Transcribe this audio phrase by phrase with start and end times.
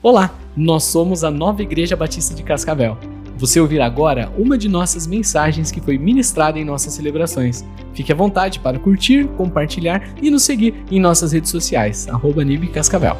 [0.00, 2.96] Olá, nós somos a Nova Igreja Batista de Cascavel.
[3.36, 7.64] Você ouvirá agora uma de nossas mensagens que foi ministrada em nossas celebrações.
[7.94, 12.42] Fique à vontade para curtir, compartilhar e nos seguir em nossas redes sociais, arroba
[12.72, 13.16] Cascavel.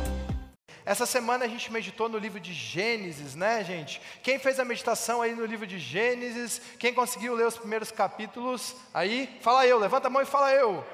[0.86, 4.00] Essa semana a gente meditou no livro de Gênesis, né, gente?
[4.22, 6.62] Quem fez a meditação aí no livro de Gênesis?
[6.78, 8.76] Quem conseguiu ler os primeiros capítulos?
[8.94, 10.84] Aí, fala eu, levanta a mão e fala eu.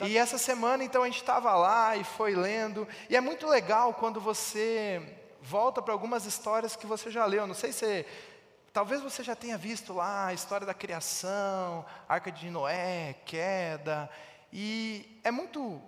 [0.00, 2.86] E essa semana, então, a gente estava lá e foi lendo.
[3.08, 5.00] E é muito legal quando você
[5.40, 7.46] volta para algumas histórias que você já leu.
[7.46, 8.06] Não sei se.
[8.72, 14.10] Talvez você já tenha visto lá a história da criação, Arca de Noé, queda.
[14.52, 15.80] E é muito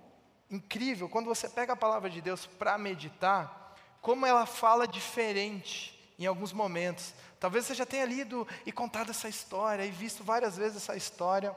[0.48, 6.26] incrível quando você pega a palavra de Deus para meditar, como ela fala diferente em
[6.26, 7.12] alguns momentos.
[7.40, 11.54] Talvez você já tenha lido e contado essa história e visto várias vezes essa história.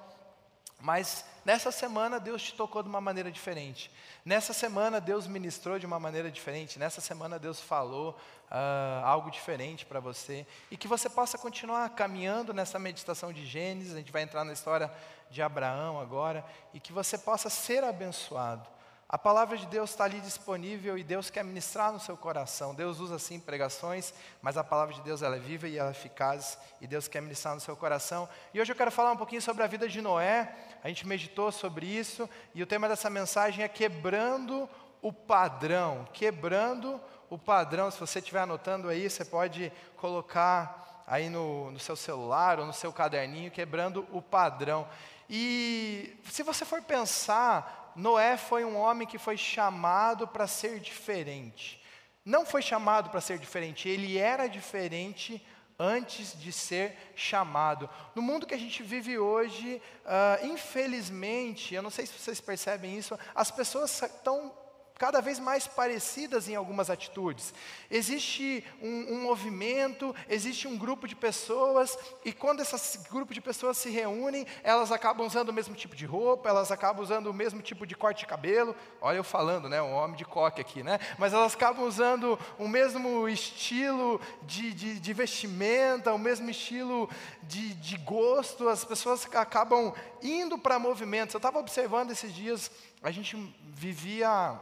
[0.80, 3.92] Mas nessa semana Deus te tocou de uma maneira diferente.
[4.24, 6.80] Nessa semana Deus ministrou de uma maneira diferente.
[6.80, 8.12] Nessa semana Deus falou
[8.52, 10.46] uh, algo diferente para você.
[10.70, 13.94] E que você possa continuar caminhando nessa meditação de Gênesis.
[13.94, 14.92] A gente vai entrar na história
[15.30, 16.46] de Abraão agora.
[16.74, 18.68] E que você possa ser abençoado.
[19.12, 22.76] A palavra de Deus está ali disponível e Deus quer ministrar no seu coração.
[22.76, 25.92] Deus usa sim pregações, mas a palavra de Deus ela é viva e ela é
[25.92, 28.30] eficaz e Deus quer ministrar no seu coração.
[28.54, 30.56] E hoje eu quero falar um pouquinho sobre a vida de Noé.
[30.84, 34.70] A gente meditou sobre isso e o tema dessa mensagem é quebrando
[35.02, 36.08] o padrão.
[36.14, 37.02] Quebrando
[37.32, 37.90] o padrão.
[37.90, 42.74] Se você estiver anotando aí, você pode colocar aí no, no seu celular ou no
[42.74, 44.88] seu caderninho, quebrando o padrão.
[45.28, 51.84] E se você for pensar Noé foi um homem que foi chamado para ser diferente.
[52.24, 55.46] Não foi chamado para ser diferente, ele era diferente
[55.78, 57.90] antes de ser chamado.
[58.16, 62.98] No mundo que a gente vive hoje, uh, infelizmente, eu não sei se vocês percebem
[62.98, 64.54] isso, as pessoas estão
[65.00, 67.54] cada vez mais parecidas em algumas atitudes.
[67.90, 73.78] Existe um, um, movimento, existe um grupo de pessoas, e quando esse grupo de pessoas
[73.78, 77.62] se reúnem, elas acabam usando o mesmo tipo de roupa, elas acabam usando o mesmo
[77.62, 78.76] tipo de corte de cabelo.
[79.00, 79.82] Olha eu falando, né?
[79.82, 81.00] Um homem de coque aqui, né?
[81.18, 87.10] Mas elas acabam usando o mesmo estilo de, de, de vestimenta, o mesmo estilo
[87.44, 88.68] de, de gosto.
[88.68, 91.34] As pessoas acabam indo para movimentos.
[91.34, 92.70] Eu estava observando esses dias,
[93.02, 94.60] a gente vivia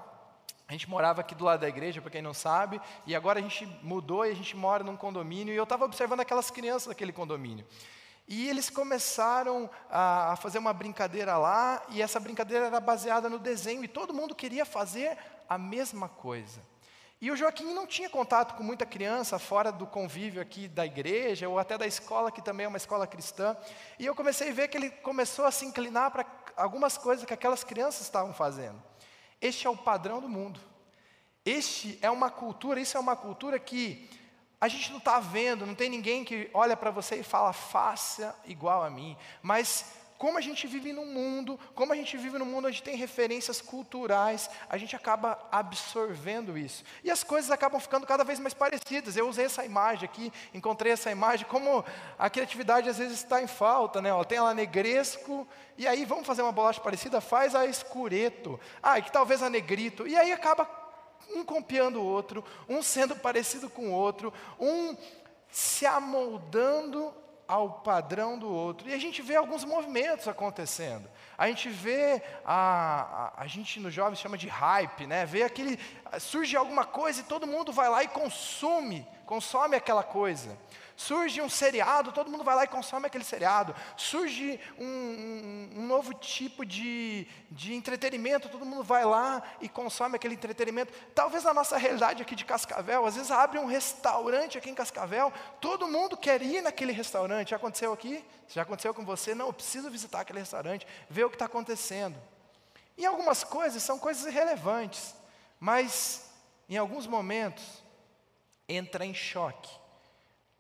[0.68, 3.42] a gente morava aqui do lado da igreja, para quem não sabe, e agora a
[3.42, 7.14] gente mudou e a gente mora num condomínio, e eu estava observando aquelas crianças daquele
[7.14, 7.66] condomínio.
[8.28, 13.82] E eles começaram a, fazer uma brincadeira lá, e essa brincadeira era baseada no desenho,
[13.82, 15.18] e todo mundo queria fazer
[15.48, 16.62] a mesma coisa.
[17.22, 21.48] E o Joaquim não tinha contato com muita criança fora do convívio aqui da igreja,
[21.48, 23.56] ou até da escola, que também é uma escola cristã,
[23.98, 26.26] e eu comecei a ver que ele começou a se inclinar para
[26.58, 28.84] algumas coisas que aquelas crianças estavam fazendo.
[29.42, 30.60] Este é o padrão do mundo.
[31.46, 34.10] Este é uma cultura, isso é uma cultura que
[34.60, 38.36] a gente não está vendo, não tem ninguém que olha para você e fala, faça
[38.46, 39.16] igual a mim.
[39.42, 42.96] Mas como a gente vive num mundo, como a gente vive num mundo onde tem
[42.96, 46.84] referências culturais, a gente acaba absorvendo isso.
[47.04, 49.16] E as coisas acabam ficando cada vez mais parecidas.
[49.16, 51.86] Eu usei essa imagem aqui, encontrei essa imagem, como
[52.18, 54.12] a criatividade às vezes está em falta, né?
[54.12, 55.48] Ó, tem lá negresco,
[55.78, 58.60] e aí vamos fazer uma bolacha parecida, faz a escureto.
[58.82, 60.08] Ah, e que talvez a negrito.
[60.08, 60.68] E aí acaba
[61.36, 64.96] um copiando o outro, um sendo parecido com o outro, um
[65.52, 67.14] se amoldando
[67.48, 68.90] ao padrão do outro.
[68.90, 71.10] E a gente vê alguns movimentos acontecendo.
[71.38, 75.26] A gente vê, a, a, a gente no jovem chama de hype, né?
[75.26, 75.80] Vê aquele,
[76.20, 80.58] surge alguma coisa e todo mundo vai lá e consome, consome aquela coisa.
[80.98, 83.76] Surge um seriado, todo mundo vai lá e consome aquele seriado.
[83.96, 90.16] Surge um, um, um, novo tipo de, de entretenimento, todo mundo vai lá e consome
[90.16, 90.92] aquele entretenimento.
[91.14, 95.32] Talvez na nossa realidade aqui de Cascavel, às vezes abre um restaurante aqui em Cascavel,
[95.62, 97.52] todo mundo quer ir naquele restaurante.
[97.52, 98.26] Já aconteceu aqui?
[98.48, 99.36] Já aconteceu com você?
[99.36, 102.18] Não, eu preciso visitar aquele restaurante, ver o que está acontecendo.
[102.98, 105.14] E algumas coisas são coisas irrelevantes,
[105.60, 106.28] mas
[106.68, 107.84] em alguns momentos
[108.68, 109.77] entra em choque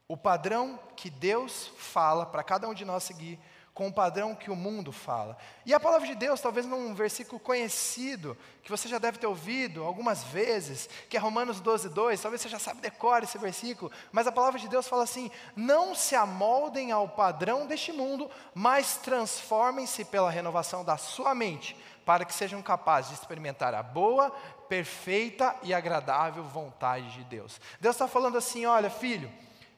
[0.07, 3.39] o padrão que Deus fala para cada um de nós seguir
[3.77, 5.37] com o padrão que o mundo fala.
[5.63, 9.83] E a palavra de Deus, talvez num versículo conhecido, que você já deve ter ouvido
[9.83, 14.25] algumas vezes, que é Romanos 12, 2, talvez você já sabe decore esse versículo, mas
[14.25, 20.05] a palavra de Deus fala assim: não se amoldem ao padrão deste mundo, mas transformem-se
[20.05, 24.31] pela renovação da sua mente, para que sejam capazes de experimentar a boa,
[24.67, 27.61] perfeita e agradável vontade de Deus.
[27.79, 29.31] Deus está falando assim: olha, filho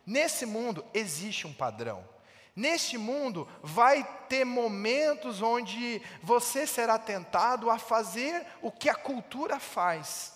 [0.10, 2.04] Nesse mundo existe um padrão.
[2.56, 9.60] Neste mundo vai ter momentos onde você será tentado a fazer o que a cultura
[9.60, 10.34] faz.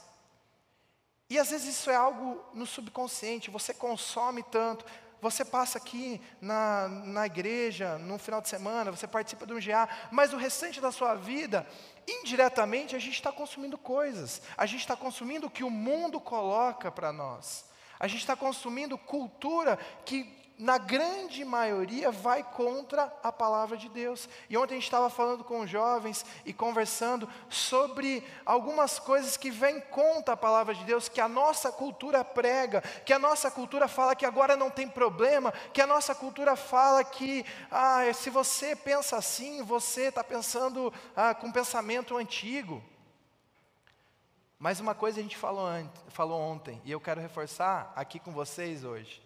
[1.27, 4.85] E às vezes isso é algo no subconsciente, você consome tanto,
[5.19, 9.89] você passa aqui na, na igreja, no final de semana, você participa de um GA,
[10.11, 11.65] mas o restante da sua vida,
[12.07, 16.91] indiretamente, a gente está consumindo coisas, a gente está consumindo o que o mundo coloca
[16.91, 17.65] para nós,
[18.03, 24.27] a gente está consumindo cultura que na grande maioria, vai contra a palavra de Deus.
[24.49, 29.79] E ontem a gente estava falando com jovens e conversando sobre algumas coisas que vêm
[29.79, 34.15] contra a palavra de Deus, que a nossa cultura prega, que a nossa cultura fala
[34.15, 39.15] que agora não tem problema, que a nossa cultura fala que ah, se você pensa
[39.15, 42.83] assim, você está pensando ah, com pensamento antigo.
[44.63, 45.67] Mas uma coisa a gente falou,
[46.07, 49.21] falou ontem, e eu quero reforçar aqui com vocês hoje.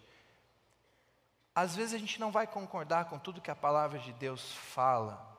[1.54, 5.38] Às vezes a gente não vai concordar com tudo que a palavra de Deus fala,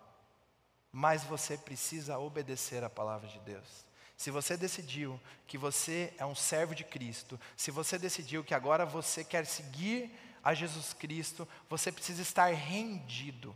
[0.93, 3.85] mas você precisa obedecer a palavra de Deus.
[4.17, 8.87] Se você decidiu que você é um servo de Cristo, se você decidiu que agora
[8.87, 13.53] você quer seguir a Jesus Cristo, você precisa estar rendido.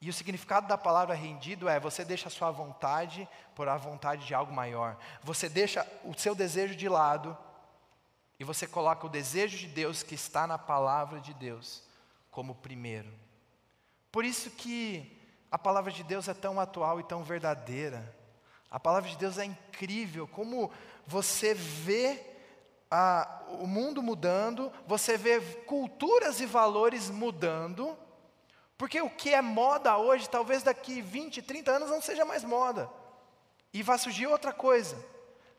[0.00, 4.26] E o significado da palavra rendido é você deixa a sua vontade por a vontade
[4.26, 4.96] de algo maior.
[5.22, 7.36] Você deixa o seu desejo de lado
[8.38, 11.82] e você coloca o desejo de Deus que está na palavra de Deus
[12.30, 13.12] como primeiro.
[14.12, 18.14] Por isso que a palavra de Deus é tão atual e tão verdadeira.
[18.70, 20.70] A palavra de Deus é incrível, como
[21.06, 22.24] você vê
[22.90, 27.96] a, o mundo mudando, você vê culturas e valores mudando,
[28.78, 32.88] porque o que é moda hoje, talvez daqui 20, 30 anos não seja mais moda,
[33.74, 34.96] e vai surgir outra coisa.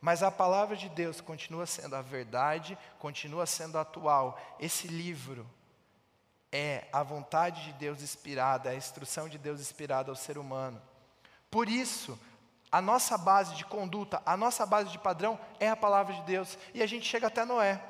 [0.02, 4.40] Mas a palavra de Deus continua sendo a verdade, continua sendo atual.
[4.58, 5.46] Esse livro
[6.52, 10.82] é a vontade de Deus inspirada, é a instrução de Deus inspirada ao ser humano.
[11.52, 12.18] Por isso,
[12.72, 16.58] a nossa base de conduta, a nossa base de padrão é a palavra de Deus.
[16.74, 17.82] E a gente chega até Noé.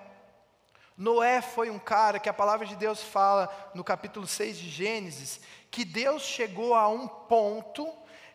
[1.00, 5.40] Noé foi um cara que a palavra de Deus fala no capítulo 6 de Gênesis,
[5.72, 7.88] que Deus chegou a um ponto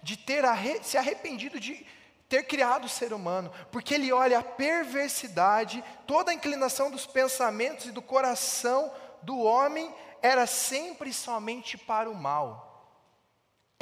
[0.03, 0.45] de ter
[0.83, 1.87] se arrependido de
[2.27, 7.85] ter criado o ser humano, porque ele olha a perversidade, toda a inclinação dos pensamentos
[7.85, 8.91] e do coração
[9.21, 12.74] do homem era sempre somente para o mal.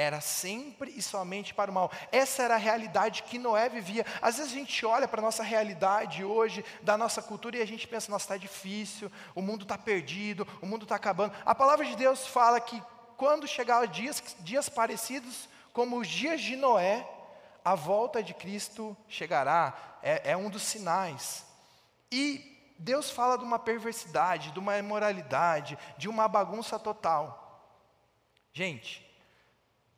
[0.02, 1.90] Era sempre e somente para o mal.
[2.10, 4.04] Essa era a realidade que Noé vivia.
[4.20, 7.66] Às vezes a gente olha para a nossa realidade hoje, da nossa cultura, e a
[7.66, 11.34] gente pensa, nossa, está difícil, o mundo está perdido, o mundo está acabando.
[11.46, 12.82] A palavra de Deus fala que
[13.16, 17.08] quando chegar dias, dias parecidos como os dias de Noé,
[17.64, 21.46] a volta de Cristo chegará, é, é um dos sinais.
[22.10, 27.38] E Deus fala de uma perversidade, de uma imoralidade, de uma bagunça total.
[28.52, 29.08] Gente,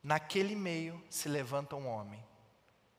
[0.05, 2.23] naquele meio se levanta um homem,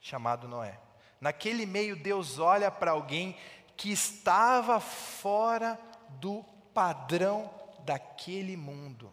[0.02, 0.80] chamado Noé.
[1.22, 3.38] Naquele meio, Deus olha para alguém
[3.78, 5.80] que estava fora
[6.20, 6.44] do
[6.74, 7.54] padrão
[7.86, 9.12] daquele mundo.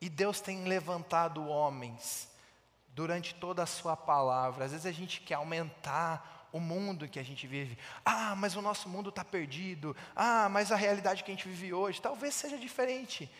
[0.00, 2.28] E Deus tem levantado homens
[2.88, 4.64] durante toda a sua palavra.
[4.64, 7.78] Às vezes a gente quer aumentar o mundo que a gente vive.
[8.04, 9.94] Ah, mas o nosso mundo está perdido.
[10.16, 13.30] Ah, mas a realidade que a gente vive hoje talvez seja diferente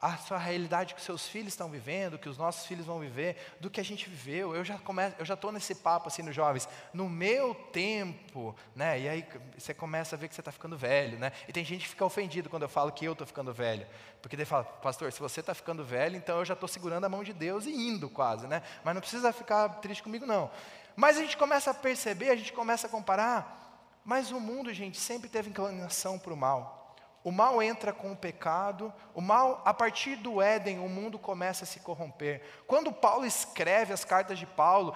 [0.00, 3.36] a sua realidade que os seus filhos estão vivendo, que os nossos filhos vão viver,
[3.58, 4.54] do que a gente viveu.
[4.54, 6.68] Eu já começo, eu já estou nesse papo assim nos jovens.
[6.94, 9.00] No meu tempo, né?
[9.00, 11.32] E aí você começa a ver que você está ficando velho, né?
[11.48, 13.86] E tem gente que fica ofendido quando eu falo que eu estou ficando velho,
[14.22, 17.08] porque daí fala, pastor, se você está ficando velho, então eu já estou segurando a
[17.08, 18.62] mão de Deus e indo quase, né?
[18.84, 20.48] Mas não precisa ficar triste comigo não.
[20.94, 23.56] Mas a gente começa a perceber, a gente começa a comparar.
[24.04, 26.77] Mas o mundo, gente, sempre teve inclinação para o mal.
[27.24, 31.64] O mal entra com o pecado, o mal, a partir do Éden, o mundo começa
[31.64, 32.42] a se corromper.
[32.66, 34.94] Quando Paulo escreve as cartas de Paulo,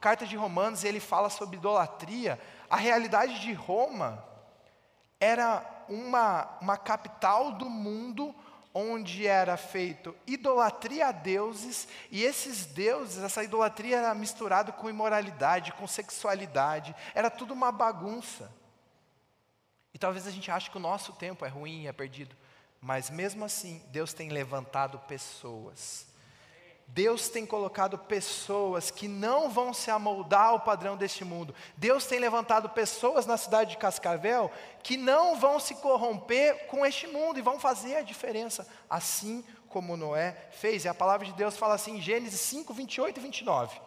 [0.00, 2.38] cartas de Romanos, ele fala sobre idolatria,
[2.68, 4.22] a realidade de Roma
[5.20, 8.34] era uma, uma capital do mundo
[8.74, 15.72] onde era feito idolatria a deuses, e esses deuses, essa idolatria era misturada com imoralidade,
[15.72, 18.50] com sexualidade, era tudo uma bagunça.
[19.94, 22.34] E talvez a gente ache que o nosso tempo é ruim, é perdido.
[22.80, 26.06] Mas mesmo assim, Deus tem levantado pessoas.
[26.88, 31.54] Deus tem colocado pessoas que não vão se amoldar ao padrão deste mundo.
[31.76, 34.50] Deus tem levantado pessoas na cidade de Cascavel
[34.82, 39.96] que não vão se corromper com este mundo e vão fazer a diferença, assim como
[39.96, 40.84] Noé fez.
[40.84, 43.80] E a palavra de Deus fala assim em Gênesis 5, 28 e 29.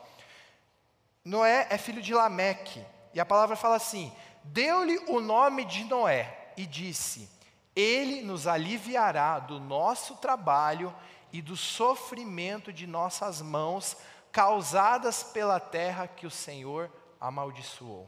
[1.24, 2.84] Noé é filho de Lameque.
[3.14, 4.12] E a palavra fala assim:
[4.46, 7.30] deu-lhe o nome de Noé e disse:
[7.76, 10.94] Ele nos aliviará do nosso trabalho
[11.32, 13.98] e do sofrimento de nossas mãos,
[14.32, 18.08] causadas pela terra que o Senhor amaldiçoou.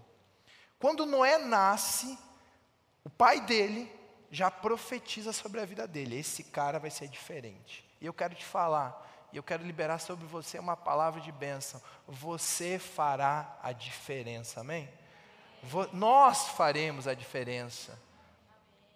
[0.79, 2.17] Quando Noé nasce,
[3.03, 3.91] o pai dele
[4.29, 6.20] já profetiza sobre a vida dele.
[6.20, 7.88] Esse cara vai ser diferente.
[8.00, 11.82] E eu quero te falar, e eu quero liberar sobre você uma palavra de bênção.
[12.08, 14.89] Você fará a diferença, amém?
[15.94, 17.98] Nós faremos a diferença.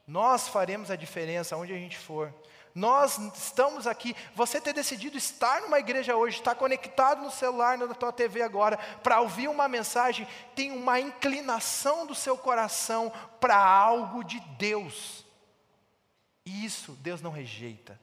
[0.08, 2.34] Nós faremos a diferença onde a gente for.
[2.74, 7.94] Nós estamos aqui, você ter decidido estar numa igreja hoje, estar conectado no celular, na
[7.94, 14.24] tua TV agora, para ouvir uma mensagem, tem uma inclinação do seu coração para algo
[14.24, 15.26] de Deus.
[16.46, 18.00] E isso Deus não rejeita.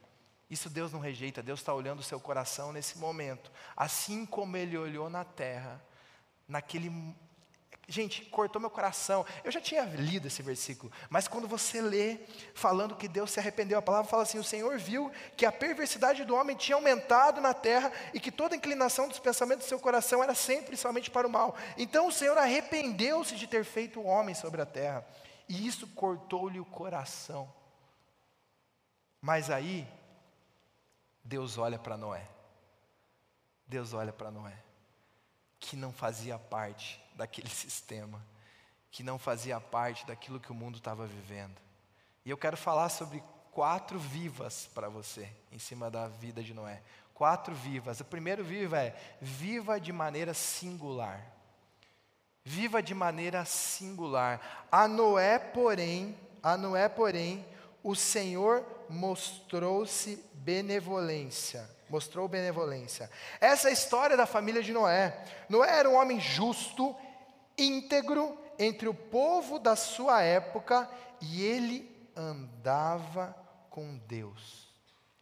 [0.49, 4.75] Isso Deus não rejeita, Deus está olhando o seu coração nesse momento, assim como Ele
[4.75, 5.79] olhou na terra,
[6.47, 6.89] naquele
[7.89, 9.25] Gente, cortou meu coração.
[9.43, 12.19] Eu já tinha lido esse versículo, mas quando você lê,
[12.53, 16.23] falando que Deus se arrependeu, a palavra fala assim: o Senhor viu que a perversidade
[16.23, 20.23] do homem tinha aumentado na terra e que toda inclinação dos pensamentos do seu coração
[20.23, 21.57] era sempre somente para o mal.
[21.75, 25.03] Então o Senhor arrependeu-se de ter feito o homem sobre a terra,
[25.47, 27.51] e isso cortou-lhe o coração.
[29.19, 29.87] Mas aí,
[31.23, 32.27] Deus olha para Noé.
[33.65, 34.57] Deus olha para Noé,
[35.59, 38.25] que não fazia parte daquele sistema,
[38.89, 41.61] que não fazia parte daquilo que o mundo estava vivendo.
[42.25, 46.81] E eu quero falar sobre quatro vivas para você, em cima da vida de Noé.
[47.13, 47.99] Quatro vivas.
[47.99, 51.21] O primeiro viva é: viva de maneira singular.
[52.43, 54.67] Viva de maneira singular.
[54.71, 57.45] A Noé, porém, a Noé, porém,
[57.83, 61.69] o Senhor mostrou-se benevolência.
[61.89, 63.09] Mostrou benevolência.
[63.41, 65.25] Essa é a história da família de Noé.
[65.49, 66.95] Noé era um homem justo
[67.59, 70.89] íntegro entre o povo da sua época
[71.21, 73.35] e ele andava
[73.69, 74.67] com Deus.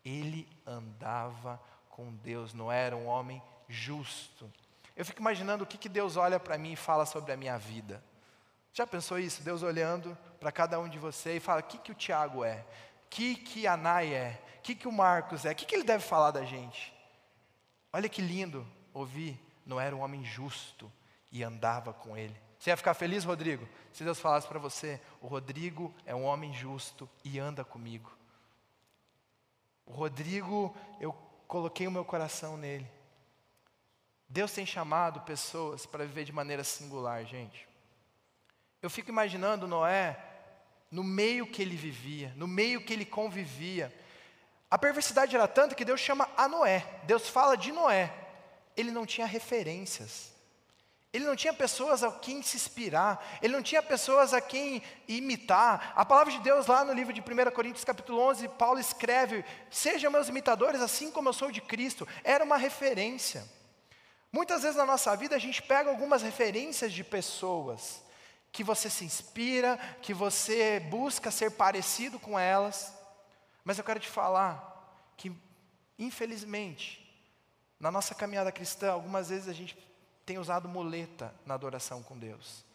[0.03, 4.51] Ele andava com Deus, não era um homem justo.
[4.96, 7.58] Eu fico imaginando o que, que Deus olha para mim e fala sobre a minha
[7.58, 8.03] vida.
[8.74, 9.44] Já pensou isso?
[9.44, 12.65] Deus olhando para cada um de vocês e fala: o que, que o Tiago é?
[13.06, 14.41] O que, que a Nai é?
[14.60, 15.51] O que, que o Marcos é?
[15.51, 16.94] O que, que ele deve falar da gente?
[17.91, 19.39] Olha que lindo ouvir.
[19.65, 20.91] Não era um homem justo,
[21.31, 22.36] e andava com ele.
[22.60, 23.67] Você ia ficar feliz, Rodrigo?
[23.93, 28.12] Se Deus falasse para você: o Rodrigo é um homem justo e anda comigo.
[29.86, 31.13] O Rodrigo, eu
[31.48, 32.89] coloquei o meu coração nele.
[34.27, 37.67] Deus tem chamado pessoas para viver de maneira singular, gente.
[38.81, 40.19] Eu fico imaginando Noé
[40.91, 43.93] no meio que ele vivia, no meio que ele convivia.
[44.69, 46.86] A perversidade era tanta que Deus chama a Noé.
[47.03, 48.13] Deus fala de Noé.
[48.75, 50.34] Ele não tinha referências.
[51.17, 55.91] Ele não tinha pessoas a quem se inspirar, ele não tinha pessoas a quem imitar.
[55.95, 60.12] A palavra de Deus lá no livro de 1 Coríntios capítulo 11, Paulo escreve: "Sejam
[60.12, 62.07] meus imitadores assim como eu sou de Cristo".
[62.24, 63.43] Era uma referência.
[64.31, 68.03] Muitas vezes na nossa vida a gente pega algumas referências de pessoas
[68.51, 72.93] que você se inspira, que você busca ser parecido com elas.
[73.63, 75.36] Mas eu quero te falar que
[75.97, 77.03] infelizmente
[77.79, 79.75] na nossa caminhada cristã, algumas vezes a gente
[80.27, 82.65] tem usado muleta na adoração com Deus.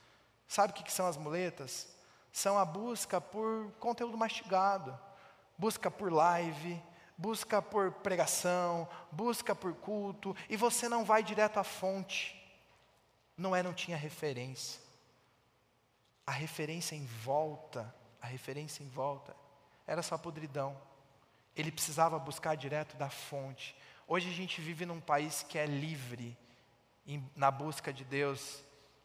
[0.49, 1.87] Sabe o que, são as muletas?
[2.33, 4.99] São a busca por conteúdo mastigado,
[5.59, 6.83] busca por live,
[7.17, 12.35] busca por pregação, busca por culto, e você não vai direto à fonte.
[13.37, 14.81] Não é, não tinha referência.
[16.27, 19.37] A referência em volta, a referência em volta,
[19.87, 20.75] era só podridão.
[21.55, 23.77] Ele precisava buscar direto da fonte.
[24.09, 26.35] Hoje a gente vive num país que é livre,
[27.07, 28.63] em, na busca de Deus.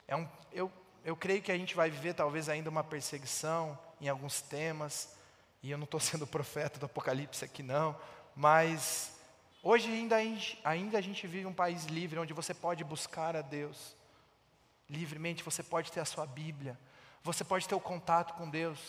[0.08, 0.72] É um, eu,
[1.04, 5.16] eu creio que a gente vai viver talvez ainda uma perseguição em alguns temas,
[5.64, 7.96] e eu não estou sendo profeta do Apocalipse aqui não,
[8.36, 9.14] mas
[9.64, 10.18] hoje ainda,
[10.64, 13.96] ainda a gente vive um país livre, onde você pode buscar a Deus,
[14.90, 16.80] livremente, você pode ter a sua Bíblia,
[17.24, 18.80] você pode ter o contato com Deus,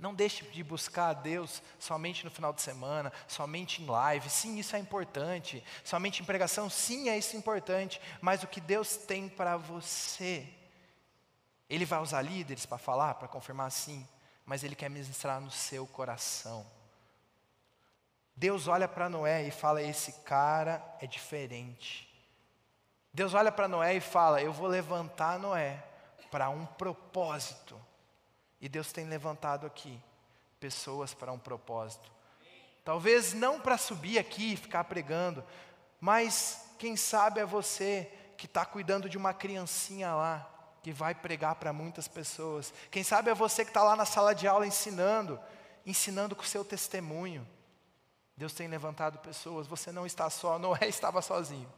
[0.00, 4.30] não deixe de buscar a Deus somente no final de semana, somente em live.
[4.30, 5.62] Sim, isso é importante.
[5.84, 8.00] Somente em pregação, sim, é isso importante.
[8.20, 10.48] Mas o que Deus tem para você,
[11.68, 14.08] Ele vai usar líderes para falar, para confirmar, sim.
[14.46, 16.66] Mas Ele quer ministrar no seu coração.
[18.34, 22.08] Deus olha para Noé e fala: Esse cara é diferente.
[23.12, 25.84] Deus olha para Noé e fala: Eu vou levantar Noé
[26.30, 27.78] para um propósito.
[28.60, 30.00] E Deus tem levantado aqui
[30.58, 32.10] pessoas para um propósito.
[32.84, 35.44] Talvez não para subir aqui e ficar pregando,
[36.00, 40.48] mas quem sabe é você que está cuidando de uma criancinha lá,
[40.82, 42.72] que vai pregar para muitas pessoas.
[42.90, 45.38] Quem sabe é você que está lá na sala de aula ensinando,
[45.84, 47.46] ensinando com o seu testemunho.
[48.36, 51.70] Deus tem levantado pessoas, você não está só, Noé estava sozinho.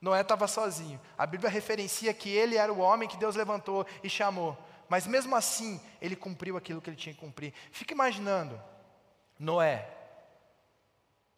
[0.00, 0.98] Noé estava sozinho.
[1.18, 4.56] A Bíblia referencia que ele era o homem que Deus levantou e chamou.
[4.88, 7.52] Mas mesmo assim, ele cumpriu aquilo que ele tinha que cumprir.
[7.70, 8.60] Fica imaginando
[9.38, 9.88] Noé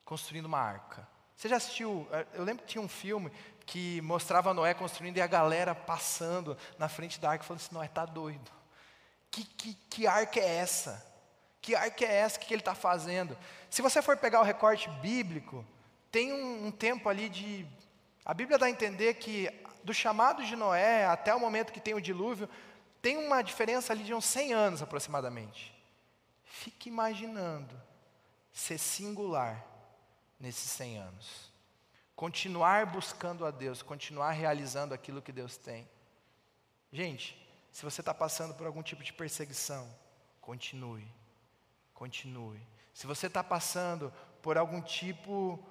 [0.04, 1.06] construindo uma arca.
[1.36, 2.06] Você já assistiu?
[2.12, 3.32] Eh, eu lembro que tinha um filme
[3.66, 7.86] que mostrava Noé construindo e a galera passando na frente da arca falando assim: Noé
[7.86, 8.50] está doido.
[9.30, 11.06] Que, que, que arca é essa?
[11.62, 12.36] Que arca é essa?
[12.36, 13.36] O que ele está fazendo?
[13.68, 15.64] Se você for pegar o recorte bíblico,
[16.10, 17.66] tem um, um tempo ali de
[18.24, 19.50] a Bíblia dá a entender que
[19.82, 22.48] do chamado de Noé até o momento que tem o dilúvio,
[23.02, 25.74] tem uma diferença ali de uns 100 anos aproximadamente.
[26.44, 27.80] Fique imaginando
[28.52, 29.64] ser singular
[30.38, 31.52] nesses 100 anos.
[32.14, 35.88] Continuar buscando a Deus, continuar realizando aquilo que Deus tem.
[36.92, 37.40] Gente,
[37.72, 39.88] se você está passando por algum tipo de perseguição,
[40.40, 41.06] continue,
[41.94, 42.60] continue.
[42.92, 45.64] Se você está passando por algum tipo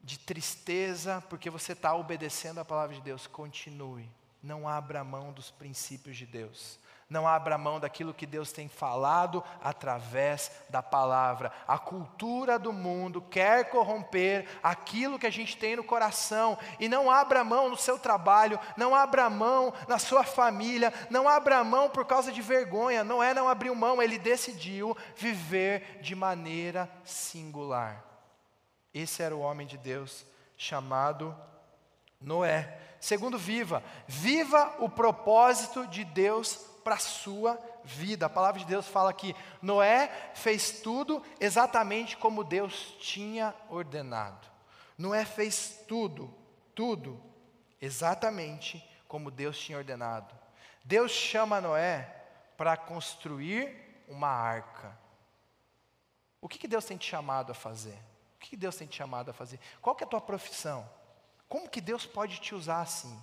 [0.00, 4.08] de tristeza, porque você está obedecendo a palavra de Deus, continue.
[4.46, 6.78] Não abra mão dos princípios de Deus.
[7.10, 11.50] Não abra mão daquilo que Deus tem falado através da palavra.
[11.66, 16.56] A cultura do mundo quer corromper aquilo que a gente tem no coração.
[16.78, 21.64] E não abra mão no seu trabalho, não abra mão na sua família, não abra
[21.64, 23.02] mão por causa de vergonha.
[23.02, 28.04] Não é não abriu mão, ele decidiu viver de maneira singular.
[28.94, 30.24] Esse era o homem de Deus
[30.56, 31.36] chamado
[32.20, 32.85] Noé.
[33.00, 33.82] Segundo, viva.
[34.06, 38.26] Viva o propósito de Deus para a sua vida.
[38.26, 44.46] A palavra de Deus fala que Noé fez tudo exatamente como Deus tinha ordenado.
[44.96, 46.32] Noé fez tudo,
[46.74, 47.20] tudo,
[47.80, 50.34] exatamente como Deus tinha ordenado.
[50.84, 52.08] Deus chama Noé
[52.56, 54.96] para construir uma arca.
[56.40, 57.98] O que, que Deus tem te chamado a fazer?
[58.36, 59.58] O que Deus tem te chamado a fazer?
[59.82, 60.88] Qual que é a tua profissão?
[61.48, 63.16] Como que Deus pode te usar assim?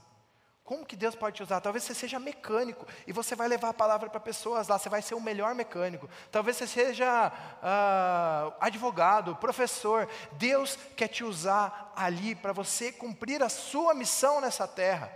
[0.63, 1.59] Como que Deus pode te usar?
[1.59, 5.01] Talvez você seja mecânico e você vai levar a palavra para pessoas lá, você vai
[5.01, 6.09] ser o melhor mecânico.
[6.31, 10.07] Talvez você seja uh, advogado, professor.
[10.33, 15.11] Deus quer te usar ali para você cumprir a sua missão nessa terra.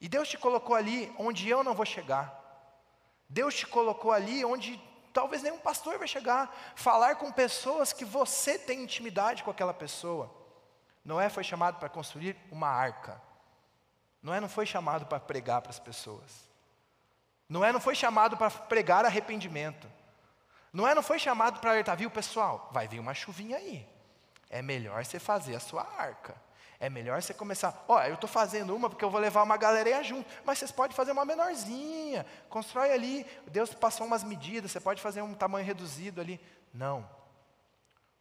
[0.00, 2.36] E Deus te colocou ali onde eu não vou chegar.
[3.28, 8.58] Deus te colocou ali onde talvez nenhum pastor vai chegar, falar com pessoas que você
[8.58, 10.41] tem intimidade com aquela pessoa.
[11.04, 13.20] Noé foi chamado para construir uma arca.
[14.22, 16.48] Noé não foi chamado para pregar para as pessoas.
[17.48, 19.90] Noé não foi chamado para pregar arrependimento.
[20.72, 22.70] Noé não foi chamado para alertar, viu pessoal?
[22.72, 23.86] Vai vir uma chuvinha aí.
[24.48, 26.34] É melhor você fazer a sua arca.
[26.78, 27.84] É melhor você começar.
[27.86, 30.28] Ó, eu estou fazendo uma porque eu vou levar uma galerinha junto.
[30.44, 32.26] Mas vocês podem fazer uma menorzinha.
[32.48, 33.26] Constrói ali.
[33.46, 34.72] Deus passou umas medidas.
[34.72, 36.40] Você pode fazer um tamanho reduzido ali.
[36.72, 37.08] Não.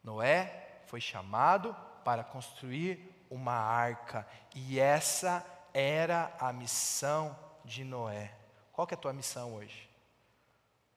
[0.03, 4.27] Noé foi chamado para construir uma arca.
[4.55, 8.33] E essa era a missão de Noé.
[8.71, 9.89] Qual que é a tua missão hoje?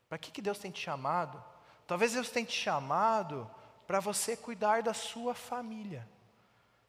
[0.09, 1.43] Para que, que Deus tem te chamado?
[1.87, 3.51] Talvez Deus tenha te chamado
[3.87, 6.09] para você cuidar da sua família.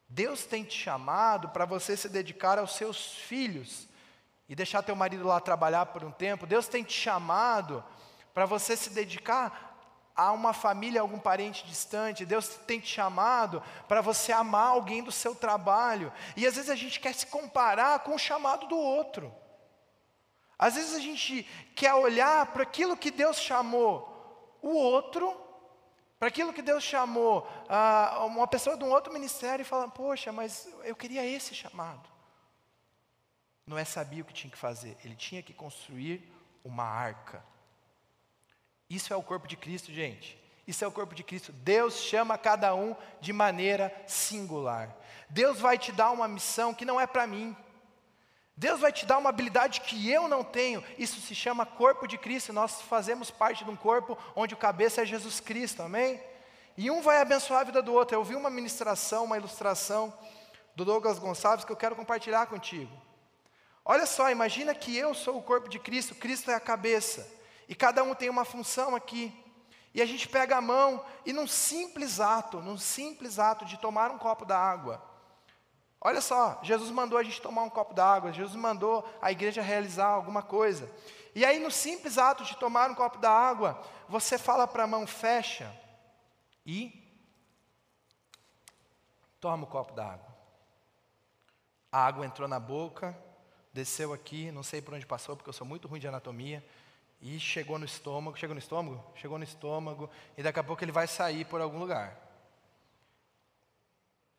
[0.08, 3.88] Deus tem te chamado para você se dedicar aos seus filhos
[4.48, 6.46] e deixar teu marido lá trabalhar por um tempo.
[6.46, 7.84] Deus tem te chamado
[8.34, 9.75] para você se dedicar
[10.16, 12.26] a uma família, algum parente distante.
[12.26, 16.12] Deus tem te chamado para você amar alguém do seu trabalho.
[16.36, 19.34] E às vezes a gente quer se comparar com o chamado do outro.
[20.58, 21.44] Às vezes a gente
[21.76, 25.46] quer olhar para aquilo que Deus chamou o outro
[26.18, 30.32] para aquilo que Deus chamou ah, uma pessoa de um outro ministério e fala: Poxa,
[30.32, 32.10] mas eu queria esse chamado.
[33.68, 36.32] Noé sabia o que tinha que fazer, ele tinha que construir
[36.64, 37.44] uma arca.
[38.90, 40.40] Isso é o corpo de Cristo, gente.
[40.68, 41.52] Isso é o corpo de Cristo.
[41.52, 44.96] Deus chama cada um de maneira singular.
[45.30, 47.56] Deus vai te dar uma missão que não é para mim.
[48.58, 50.84] Deus vai te dar uma habilidade que eu não tenho.
[50.98, 52.54] Isso se chama corpo de Cristo.
[52.54, 56.22] Nós fazemos parte de um corpo onde o cabeça é Jesus Cristo, amém?
[56.78, 58.16] E um vai abençoar a vida do outro.
[58.16, 60.14] Eu vi uma ministração, uma ilustração
[60.76, 62.92] do Douglas Gonçalves que eu quero compartilhar contigo.
[63.84, 67.28] Olha só, imagina que eu sou o corpo de Cristo, Cristo é a cabeça.
[67.68, 69.34] E cada um tem uma função aqui.
[69.94, 74.12] E a gente pega a mão e num simples ato, num simples ato de tomar
[74.12, 75.02] um copo da água,
[76.08, 80.06] Olha só, Jesus mandou a gente tomar um copo d'água, Jesus mandou a igreja realizar
[80.06, 80.88] alguma coisa.
[81.34, 85.08] E aí, no simples ato de tomar um copo d'água, você fala para a mão,
[85.08, 85.76] fecha
[86.64, 86.94] e
[89.40, 90.28] toma o copo d'água.
[91.92, 93.18] A água entrou na boca,
[93.74, 96.64] desceu aqui, não sei por onde passou, porque eu sou muito ruim de anatomia,
[97.26, 98.38] e chegou no estômago.
[98.38, 99.04] Chegou no estômago?
[99.16, 100.08] Chegou no estômago,
[100.38, 102.16] e daqui a pouco ele vai sair por algum lugar.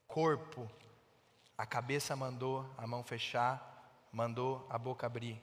[0.07, 0.70] Corpo
[1.59, 5.42] A cabeça mandou a mão fechar, mandou a boca abrir.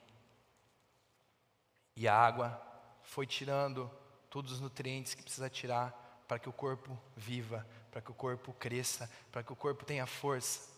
[1.98, 2.62] E a água
[3.02, 3.92] foi tirando
[4.30, 5.92] todos os nutrientes que precisa tirar
[6.28, 10.06] para que o corpo viva, para que o corpo cresça, para que o corpo tenha
[10.06, 10.72] força.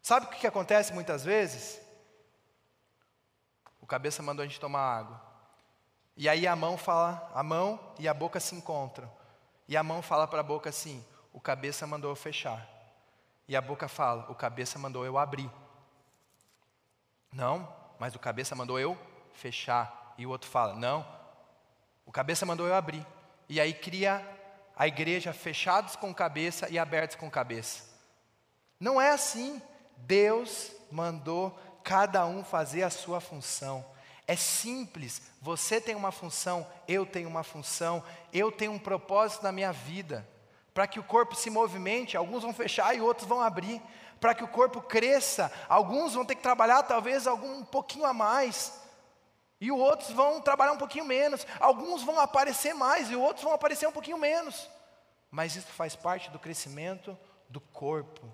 [0.00, 1.78] Sabe o que, acontece muitas vezes?
[3.82, 5.29] O cabeça mandou a gente tomar água.
[6.20, 9.10] E aí a mão fala, a mão e a boca se encontram.
[9.66, 11.02] E a mão fala para a boca assim:
[11.32, 12.68] o cabeça mandou eu fechar.
[13.48, 15.50] E a boca fala: o cabeça mandou eu abrir.
[17.32, 17.66] Não,
[17.98, 18.98] mas o cabeça mandou eu
[19.32, 20.14] fechar.
[20.18, 21.06] E o outro fala: não,
[22.04, 23.06] o cabeça mandou eu abrir.
[23.48, 24.22] E aí cria
[24.76, 27.82] a igreja fechados com cabeça e abertos com cabeça.
[28.78, 29.62] Não é assim.
[29.96, 33.82] Deus mandou cada um fazer a sua função.
[34.30, 35.20] É simples.
[35.42, 38.00] Você tem uma função, eu tenho uma função,
[38.32, 40.24] eu tenho um propósito na minha vida.
[40.72, 43.82] Para que o corpo se movimente, alguns vão fechar e outros vão abrir.
[44.20, 48.12] Para que o corpo cresça, alguns vão ter que trabalhar talvez algum um pouquinho a
[48.12, 48.80] mais.
[49.60, 51.44] E outros vão trabalhar um pouquinho menos.
[51.58, 54.70] Alguns vão aparecer mais e outros vão aparecer um pouquinho menos.
[55.28, 58.32] Mas isso faz parte do crescimento do corpo.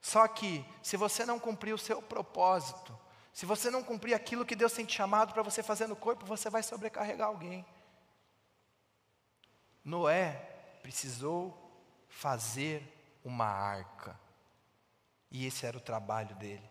[0.00, 2.98] Só que, se você não cumprir o seu propósito,
[3.36, 6.24] se você não cumprir aquilo que Deus tem te chamado para você fazer no corpo,
[6.24, 7.66] você vai sobrecarregar alguém.
[9.84, 10.36] Noé
[10.80, 11.54] precisou
[12.08, 12.82] fazer
[13.22, 14.18] uma arca.
[15.30, 16.66] E esse era o trabalho dele.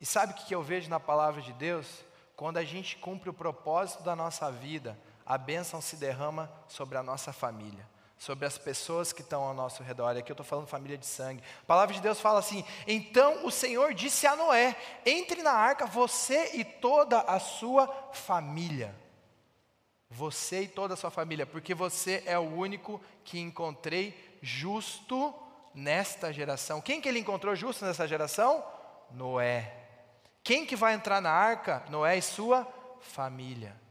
[0.00, 2.04] E sabe o que eu vejo na palavra de Deus?
[2.34, 7.02] Quando a gente cumpre o propósito da nossa vida, a bênção se derrama sobre a
[7.04, 7.88] nossa família
[8.24, 10.16] sobre as pessoas que estão ao nosso redor.
[10.16, 11.42] Aqui eu estou falando família de sangue.
[11.62, 15.84] A palavra de Deus fala assim: Então o Senhor disse a Noé: Entre na arca,
[15.84, 18.94] você e toda a sua família.
[20.08, 25.34] Você e toda a sua família, porque você é o único que encontrei justo
[25.74, 26.80] nesta geração.
[26.80, 28.64] Quem que ele encontrou justo nessa geração?
[29.10, 29.74] Noé.
[30.42, 31.82] Quem que vai entrar na arca?
[31.90, 32.66] Noé e sua
[33.00, 33.83] família.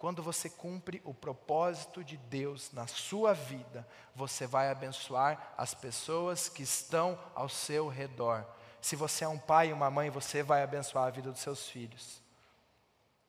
[0.00, 6.48] Quando você cumpre o propósito de Deus na sua vida, você vai abençoar as pessoas
[6.48, 8.46] que estão ao seu redor.
[8.80, 11.68] Se você é um pai e uma mãe, você vai abençoar a vida dos seus
[11.68, 12.22] filhos.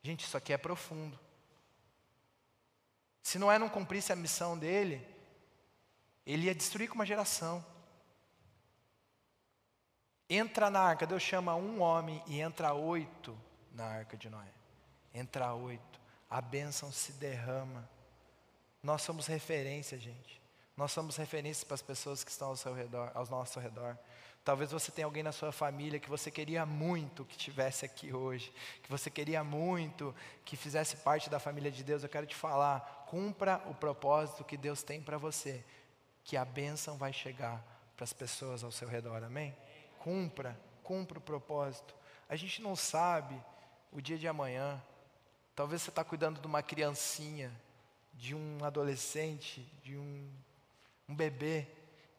[0.01, 1.19] Gente, isso aqui é profundo.
[3.21, 5.05] Se Noé não cumprisse a missão dele,
[6.25, 7.65] ele ia destruir com uma geração.
[10.29, 13.37] Entra na arca, Deus chama um homem e entra oito
[13.73, 14.53] na arca de Noé.
[15.13, 16.00] Entra oito
[16.31, 17.87] a bênção se derrama.
[18.81, 20.41] Nós somos referência, gente.
[20.77, 23.97] Nós somos referência para as pessoas que estão ao seu redor, ao nosso redor.
[24.43, 28.51] Talvez você tenha alguém na sua família que você queria muito que estivesse aqui hoje,
[28.81, 30.15] que você queria muito
[30.45, 32.01] que fizesse parte da família de Deus.
[32.01, 35.63] Eu quero te falar, cumpra o propósito que Deus tem para você,
[36.23, 37.61] que a bênção vai chegar
[37.95, 39.21] para as pessoas ao seu redor.
[39.21, 39.55] Amém?
[39.99, 41.93] Cumpra, cumpra o propósito.
[42.27, 43.39] A gente não sabe
[43.91, 44.81] o dia de amanhã.
[45.55, 47.51] Talvez você está cuidando de uma criancinha,
[48.13, 50.29] de um adolescente, de um,
[51.09, 51.67] um bebê,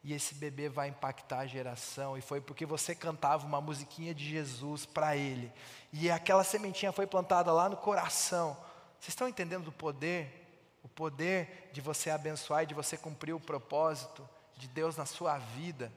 [0.05, 4.29] e esse bebê vai impactar a geração, e foi porque você cantava uma musiquinha de
[4.29, 5.53] Jesus para ele,
[5.92, 8.57] e aquela sementinha foi plantada lá no coração.
[8.99, 10.40] Vocês estão entendendo o poder?
[10.83, 15.38] O poder de você abençoar e de você cumprir o propósito de Deus na sua
[15.38, 15.92] vida.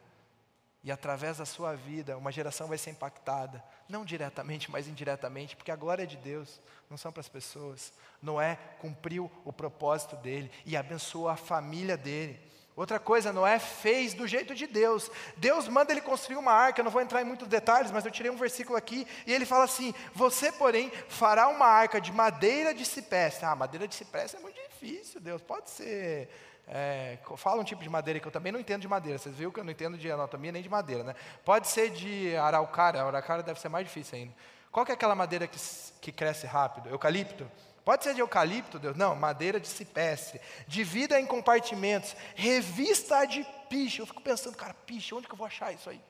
[0.85, 5.71] E através da sua vida, uma geração vai ser impactada, não diretamente, mas indiretamente, porque
[5.71, 7.91] a glória é de Deus, não são para as pessoas.
[8.21, 12.39] Noé cumpriu o propósito dele e abençoou a família dele.
[12.75, 15.09] Outra coisa, Noé fez do jeito de Deus.
[15.37, 16.81] Deus manda ele construir uma arca.
[16.81, 19.45] Eu não vou entrar em muitos detalhes, mas eu tirei um versículo aqui e ele
[19.45, 23.43] fala assim: Você, porém, fará uma arca de madeira de cipreste.
[23.43, 25.41] Ah, madeira de cipreste é muito difícil, Deus.
[25.41, 26.29] Pode ser
[26.67, 29.17] é, fala um tipo de madeira que eu também não entendo de madeira.
[29.17, 31.15] Vocês viram que eu não entendo de anatomia nem de madeira, né?
[31.43, 33.01] Pode ser de araucária.
[33.01, 34.33] Araucária deve ser mais difícil ainda.
[34.71, 35.59] Qual que é aquela madeira que,
[36.01, 36.89] que cresce rápido?
[36.89, 37.49] Eucalipto?
[37.85, 38.97] Pode ser de eucalipto, Deus?
[38.97, 40.41] Não, madeira de cipestre.
[40.67, 42.15] Divida em compartimentos.
[42.33, 43.99] Revista de piche.
[43.99, 46.01] Eu fico pensando, cara, piche, onde que eu vou achar isso aí?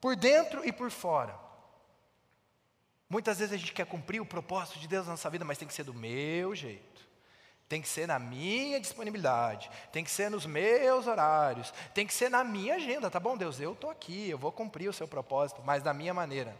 [0.00, 1.38] Por dentro e por fora.
[3.08, 5.68] Muitas vezes a gente quer cumprir o propósito de Deus na nossa vida, mas tem
[5.68, 7.09] que ser do meu jeito.
[7.70, 12.28] Tem que ser na minha disponibilidade, tem que ser nos meus horários, tem que ser
[12.28, 13.60] na minha agenda, tá bom, Deus?
[13.60, 16.52] Eu estou aqui, eu vou cumprir o seu propósito, mas da minha maneira.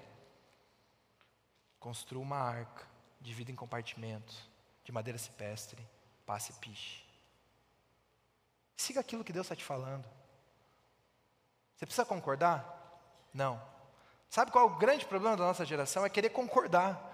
[1.80, 2.86] Construa uma arca,
[3.20, 4.38] divida em compartimentos,
[4.84, 5.84] de madeira cipestre,
[6.24, 7.02] passe piche.
[8.76, 10.08] Siga aquilo que Deus está te falando.
[11.74, 13.00] Você precisa concordar?
[13.34, 13.60] Não.
[14.28, 16.06] Sabe qual é o grande problema da nossa geração?
[16.06, 17.12] É querer concordar,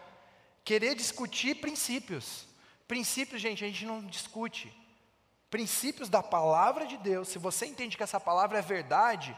[0.62, 2.46] querer discutir princípios.
[2.86, 4.72] Princípios, gente, a gente não discute.
[5.50, 9.36] Princípios da palavra de Deus, se você entende que essa palavra é verdade,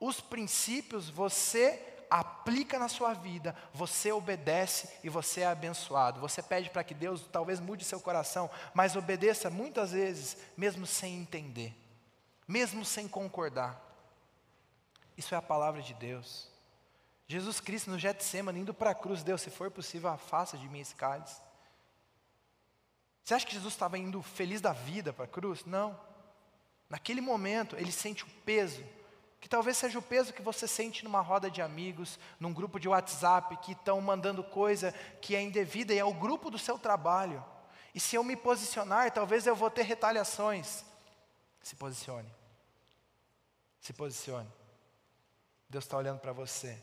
[0.00, 6.20] Os princípios você aplica na sua vida, você obedece e você é abençoado.
[6.20, 11.14] Você pede para que Deus talvez mude seu coração, mas obedeça muitas vezes, mesmo sem
[11.20, 11.76] entender,
[12.48, 13.78] mesmo sem concordar.
[15.16, 16.48] Isso é a palavra de Deus.
[17.28, 20.80] Jesus Cristo no Getsemane, indo para a cruz, Deus, se for possível, afasta de mim
[20.80, 21.40] esse cálice.
[23.24, 25.64] Você acha que Jesus estava indo feliz da vida para a cruz?
[25.64, 25.98] Não.
[26.88, 28.84] Naquele momento, ele sente o peso
[29.40, 32.88] que talvez seja o peso que você sente numa roda de amigos, num grupo de
[32.88, 37.42] WhatsApp que estão mandando coisa que é indevida e é o grupo do seu trabalho.
[37.94, 40.84] E se eu me posicionar, talvez eu vou ter retaliações.
[41.62, 42.30] Se posicione.
[43.80, 44.50] Se posicione.
[45.68, 46.78] Deus está olhando para você.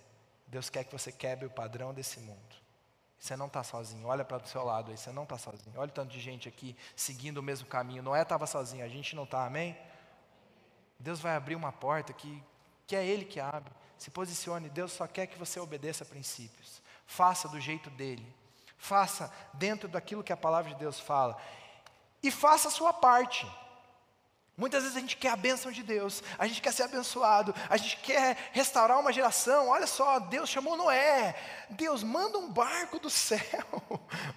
[0.48, 2.56] Deus quer que você quebre o padrão desse mundo.
[3.20, 4.08] Você não está sozinho.
[4.08, 4.98] Olha para o seu lado aí.
[4.98, 5.74] Você não está sozinho.
[5.78, 8.04] Olha o tanto de gente aqui seguindo o mesmo caminho.
[8.04, 8.86] Noé estava sozinho.
[8.86, 9.46] A gente não está.
[9.46, 9.78] Amém?
[11.00, 12.44] Deus vai abrir uma porta que,
[12.86, 13.74] que é Ele que abre.
[13.98, 16.82] Se posicione, Deus só quer que você obedeça a princípios.
[17.06, 18.26] Faça do jeito dele.
[18.78, 21.36] Faça dentro daquilo que a palavra de Deus fala.
[22.22, 23.48] E faça a sua parte.
[24.58, 27.78] Muitas vezes a gente quer a bênção de Deus, a gente quer ser abençoado, a
[27.78, 29.70] gente quer restaurar uma geração.
[29.70, 31.36] Olha só, Deus chamou Noé.
[31.70, 33.40] Deus manda um barco do céu,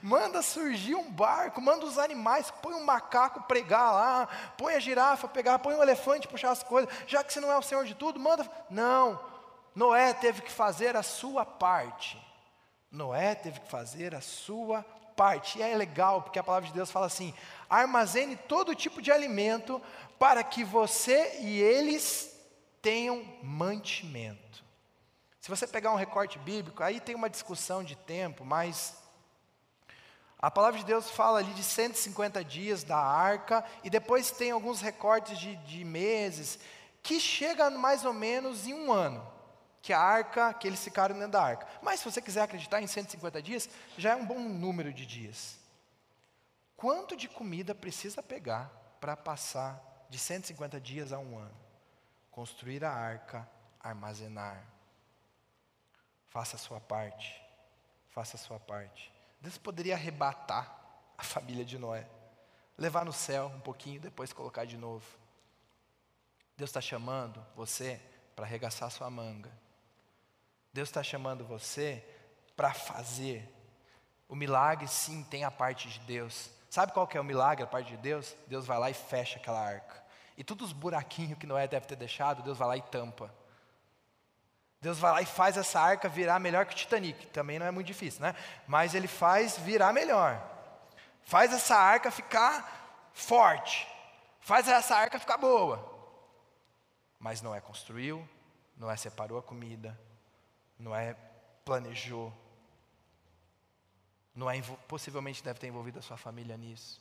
[0.02, 4.28] manda surgir um barco, manda os animais, põe um macaco pregar lá,
[4.59, 6.92] põe a girafa pegar, põe um elefante puxar as coisas.
[7.06, 8.46] Já que você não é o Senhor de tudo, manda.
[8.68, 9.18] Não,
[9.74, 12.20] Noé teve que fazer a sua parte.
[12.92, 14.85] Noé teve que fazer a sua
[15.20, 15.59] parte.
[15.59, 17.35] E é legal, porque a palavra de Deus fala assim:
[17.68, 19.83] armazene todo tipo de alimento
[20.18, 22.35] para que você e eles
[22.80, 24.64] tenham mantimento.
[25.38, 28.94] Se você pegar um recorte bíblico, aí tem uma discussão de tempo, mas
[30.38, 34.80] a palavra de Deus fala ali de 150 dias da arca, e depois tem alguns
[34.80, 36.59] recortes de, de meses,
[37.02, 39.26] que chega mais ou menos em um ano,
[39.83, 41.66] que a arca, que eles ficaram dentro da arca.
[41.83, 45.59] Mas se você quiser acreditar em 150 dias, já é um bom número de dias.
[46.77, 51.57] Quanto de comida precisa pegar para passar de 150 dias a um ano.
[52.31, 54.64] Construir a arca, armazenar.
[56.29, 57.43] Faça a sua parte.
[58.11, 59.12] Faça a sua parte.
[59.40, 60.77] Deus poderia arrebatar
[61.16, 62.07] a família de Noé,
[62.77, 65.07] levar no céu um pouquinho, depois colocar de novo.
[66.57, 68.01] Deus está chamando você
[68.35, 69.51] para arregaçar sua manga.
[70.72, 72.04] Deus está chamando você
[72.56, 73.48] para fazer.
[74.28, 76.50] O milagre, sim, tem a parte de Deus.
[76.68, 78.37] Sabe qual que é o milagre, a parte de Deus?
[78.46, 80.00] Deus vai lá e fecha aquela arca.
[80.37, 83.35] E todos os buraquinhos que Noé deve ter deixado, Deus vai lá e tampa.
[84.80, 87.26] Deus vai lá e faz essa arca virar melhor que o Titanic.
[87.26, 88.35] Também não é muito difícil, né?
[88.66, 90.40] Mas ele faz virar melhor.
[91.22, 93.87] Faz essa arca ficar forte.
[94.40, 95.87] Faz essa arca ficar boa.
[97.18, 98.26] Mas Noé construiu,
[98.76, 99.98] Noé separou a comida,
[100.81, 101.14] Noé
[101.64, 102.33] planejou.
[104.35, 107.01] Noé possivelmente deve ter envolvido a sua família nisso.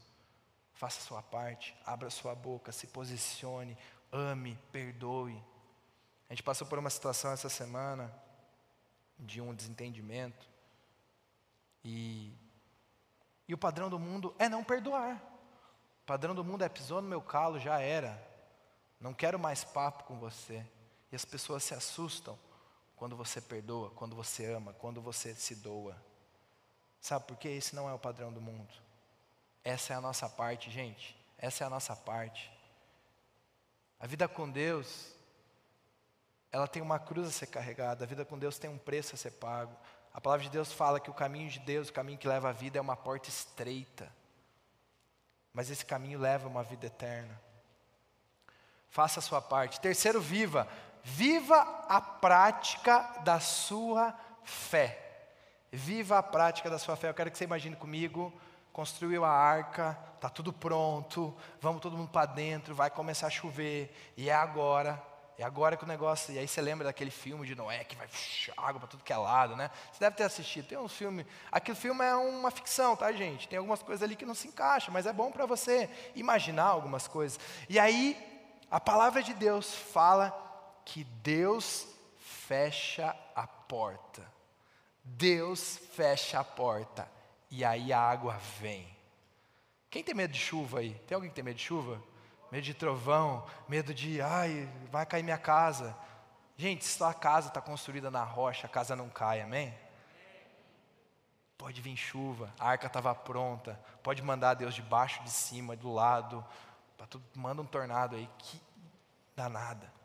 [0.73, 3.77] Faça a sua parte, abra a sua boca, se posicione,
[4.11, 5.41] ame, perdoe.
[6.29, 8.13] A gente passou por uma situação essa semana
[9.17, 10.47] de um desentendimento.
[11.83, 12.33] E,
[13.47, 15.15] e o padrão do mundo é não perdoar.
[16.03, 18.21] O padrão do mundo é pisou no meu calo, já era.
[18.99, 20.65] Não quero mais papo com você.
[21.11, 22.37] E as pessoas se assustam
[22.99, 25.95] quando você perdoa, quando você ama, quando você se doa.
[26.99, 27.47] Sabe por quê?
[27.47, 28.73] Esse não é o padrão do mundo.
[29.63, 31.17] Essa é a nossa parte, gente.
[31.37, 32.51] Essa é a nossa parte.
[34.01, 35.13] A vida com Deus,
[36.51, 38.03] ela tem uma cruz a ser carregada.
[38.03, 39.73] A vida com Deus tem um preço a ser pago.
[40.13, 42.51] A palavra de Deus fala que o caminho de Deus, o caminho que leva à
[42.51, 44.11] vida, é uma porta estreita.
[45.53, 47.39] Mas esse caminho leva a uma vida eterna.
[48.89, 49.79] Faça a sua parte.
[49.79, 50.67] Terceiro, viva.
[51.03, 55.05] Viva a prática da sua fé.
[55.71, 57.09] Viva a prática da sua fé.
[57.09, 58.33] Eu quero que você imagine comigo
[58.79, 63.93] construiu a arca, está tudo pronto, vamos todo mundo para dentro, vai começar a chover,
[64.15, 65.01] e é agora,
[65.37, 66.33] é agora que o negócio.
[66.33, 68.07] E aí você lembra daquele filme de Noé que vai
[68.55, 69.69] água para tudo que é lado, né?
[69.91, 70.67] Você deve ter assistido.
[70.67, 71.25] Tem uns filmes.
[71.51, 73.47] Aquele filme é uma ficção, tá, gente?
[73.49, 77.07] Tem algumas coisas ali que não se encaixam, mas é bom para você imaginar algumas
[77.07, 77.39] coisas.
[77.67, 78.17] E aí,
[78.71, 80.48] a palavra de Deus fala
[80.89, 84.25] que Deus fecha a porta.
[85.03, 87.07] Deus fecha a porta
[87.51, 88.87] e aí a água vem.
[89.89, 90.95] Quem tem medo de chuva aí?
[91.07, 92.01] Tem alguém que tem medo de chuva?
[92.51, 95.95] Medo de trovão, medo de, ai, vai cair minha casa.
[96.57, 99.71] Gente, se a casa está construída na rocha, a casa não cai, amém?
[101.55, 105.93] Pode vir chuva, a arca estava pronta, pode mandar Deus de baixo, de cima, do
[105.93, 106.43] lado,
[107.09, 108.59] tudo, manda um tornado aí, que
[109.35, 109.98] danada.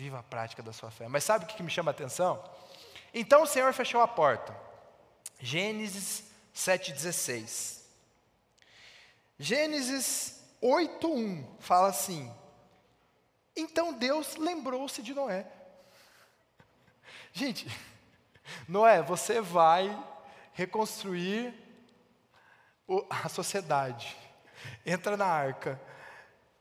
[0.00, 1.08] Viva a prática da sua fé.
[1.08, 2.42] Mas sabe o que me chama a atenção?
[3.12, 4.56] Então o Senhor fechou a porta.
[5.38, 6.24] Gênesis
[6.56, 7.82] 7,16.
[9.38, 12.34] Gênesis 8,1 fala assim:
[13.54, 15.46] Então Deus lembrou-se de Noé.
[17.34, 17.68] Gente,
[18.66, 19.94] Noé, você vai
[20.54, 21.52] reconstruir
[23.22, 24.16] a sociedade.
[24.86, 25.78] Entra na arca,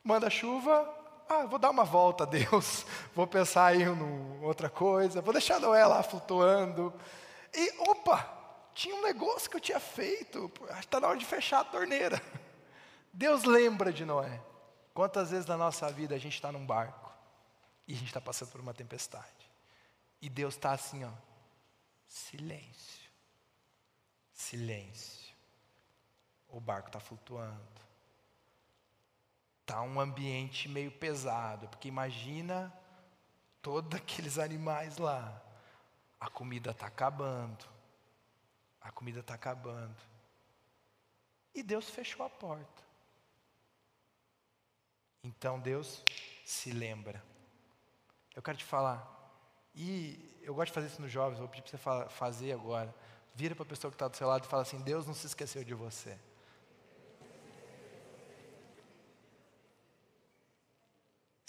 [0.03, 0.98] manda chuva,
[1.29, 3.87] ah, vou dar uma volta, Deus, vou pensar em
[4.41, 6.91] outra coisa, vou deixar Noé lá flutuando.
[7.53, 8.37] E, opa,
[8.73, 12.19] tinha um negócio que eu tinha feito, está na hora de fechar a torneira.
[13.13, 14.41] Deus lembra de Noé.
[14.93, 17.09] Quantas vezes na nossa vida a gente está num barco
[17.87, 19.49] e a gente está passando por uma tempestade.
[20.21, 21.11] E Deus está assim, ó,
[22.07, 23.09] silêncio,
[24.33, 25.33] silêncio.
[26.47, 27.88] O barco está flutuando.
[29.69, 32.73] Está um ambiente meio pesado, porque imagina
[33.61, 35.39] todos aqueles animais lá.
[36.19, 37.63] A comida está acabando.
[38.81, 39.95] A comida está acabando.
[41.53, 42.83] E Deus fechou a porta.
[45.23, 46.03] Então Deus
[46.43, 47.23] se lembra.
[48.35, 49.07] Eu quero te falar,
[49.75, 52.91] e eu gosto de fazer isso nos jovens, vou pedir para você fazer agora.
[53.35, 55.27] Vira para a pessoa que está do seu lado e fala assim: Deus não se
[55.27, 56.17] esqueceu de você.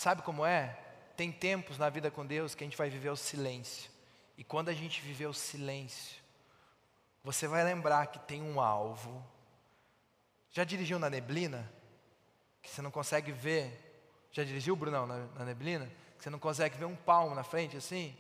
[0.01, 0.79] Sabe como é?
[1.15, 3.91] Tem tempos na vida com Deus que a gente vai viver o silêncio.
[4.39, 6.17] E quando a gente viver o silêncio,
[7.23, 9.23] você vai lembrar que tem um alvo.
[10.53, 11.71] Já dirigiu na neblina?
[12.63, 14.09] Que você não consegue ver.
[14.33, 15.85] Já dirigiu, Brunão, na, na neblina?
[16.17, 18.17] Que você não consegue ver um palmo na frente assim?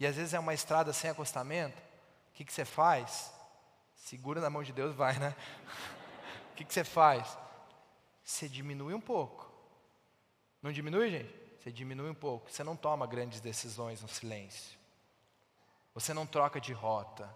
[0.00, 1.78] E às vezes é uma estrada sem acostamento.
[1.78, 3.32] O que, que você faz?
[3.94, 5.36] Segura na mão de Deus, vai, né?
[6.50, 7.38] O que, que você faz?
[8.24, 9.51] Você diminui um pouco.
[10.62, 11.34] Não diminui, gente?
[11.58, 12.50] Você diminui um pouco.
[12.50, 14.78] Você não toma grandes decisões no silêncio.
[15.94, 17.28] Você não troca de rota.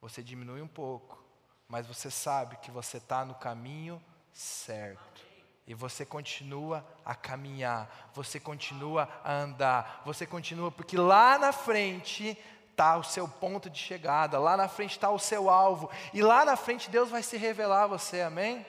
[0.00, 1.22] Você diminui um pouco.
[1.66, 5.26] Mas você sabe que você está no caminho certo.
[5.66, 12.38] E você continua a caminhar, você continua a andar, você continua, porque lá na frente
[12.70, 16.42] está o seu ponto de chegada, lá na frente está o seu alvo, e lá
[16.46, 18.64] na frente Deus vai se revelar a você, amém?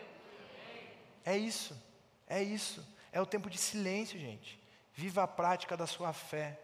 [1.23, 1.73] É isso,
[2.27, 2.85] é isso.
[3.11, 4.59] É o tempo de silêncio, gente.
[4.93, 6.59] Viva a prática da sua fé.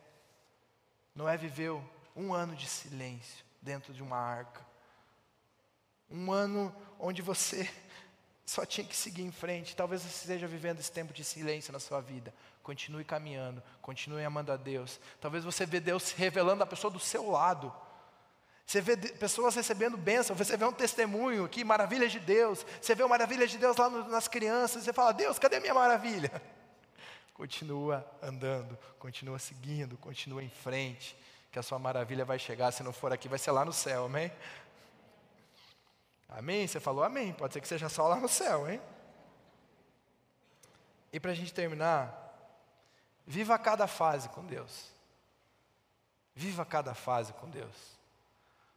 [1.15, 1.83] Noé viveu
[2.15, 4.65] um ano de silêncio dentro de uma arca.
[6.09, 7.69] Um ano onde você
[8.45, 9.75] só tinha que seguir em frente.
[9.75, 12.33] Talvez você esteja vivendo esse tempo de silêncio na sua vida.
[12.61, 14.99] Continue caminhando, continue amando a Deus.
[15.19, 17.73] Talvez você vê Deus se revelando a pessoa do seu lado.
[18.65, 23.03] Você vê pessoas recebendo bênção, você vê um testemunho que maravilhas de Deus, você vê
[23.03, 26.41] uma maravilha de Deus lá no, nas crianças, você fala, Deus, cadê minha maravilha?
[27.35, 31.17] Continua andando, continua seguindo, continua em frente,
[31.51, 34.05] que a sua maravilha vai chegar, se não for aqui, vai ser lá no céu,
[34.05, 34.31] amém?
[36.29, 36.65] Amém?
[36.65, 38.81] Você falou amém, pode ser que seja só lá no céu, hein?
[41.11, 42.13] E para a gente terminar,
[43.27, 44.91] viva cada fase com Deus.
[46.33, 47.95] Viva cada fase com Deus.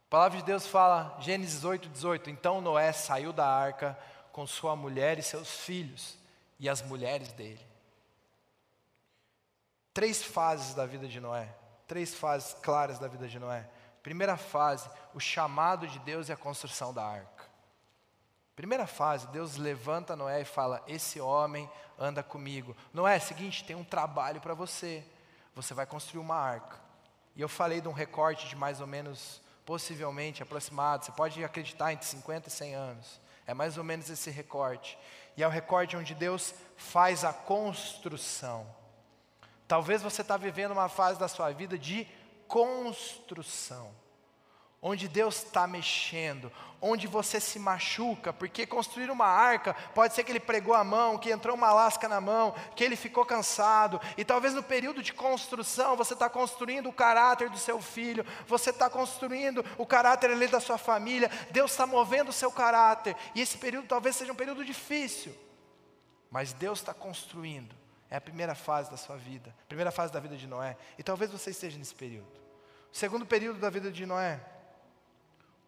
[0.09, 3.95] A palavra de Deus fala, Gênesis 8, 18: Então Noé saiu da arca
[4.31, 6.17] com sua mulher e seus filhos
[6.59, 7.63] e as mulheres dele.
[9.93, 11.53] Três fases da vida de Noé,
[11.87, 13.69] três fases claras da vida de Noé.
[14.01, 17.45] Primeira fase, o chamado de Deus e a construção da arca.
[18.55, 21.69] Primeira fase, Deus levanta Noé e fala: Esse homem
[21.99, 22.75] anda comigo.
[22.91, 25.05] Noé, é seguinte, tem um trabalho para você.
[25.53, 26.79] Você vai construir uma arca.
[27.35, 29.39] E eu falei de um recorte de mais ou menos
[29.69, 33.21] possivelmente aproximado, você pode acreditar entre 50 e 100 anos.
[33.45, 34.97] É mais ou menos esse recorte.
[35.37, 38.65] E é o recorte onde Deus faz a construção.
[39.67, 42.07] Talvez você está vivendo uma fase da sua vida de
[42.47, 43.91] construção
[44.81, 50.31] onde Deus está mexendo, onde você se machuca, porque construir uma arca pode ser que
[50.31, 54.23] ele pregou a mão, que entrou uma lasca na mão, que ele ficou cansado, e
[54.23, 58.89] talvez no período de construção você está construindo o caráter do seu filho, você está
[58.89, 63.57] construindo o caráter ali da sua família, Deus está movendo o seu caráter, e esse
[63.57, 65.35] período talvez seja um período difícil,
[66.31, 67.75] mas Deus está construindo,
[68.09, 71.29] é a primeira fase da sua vida, primeira fase da vida de Noé, e talvez
[71.29, 72.39] você esteja nesse período.
[72.91, 74.39] O segundo período da vida de Noé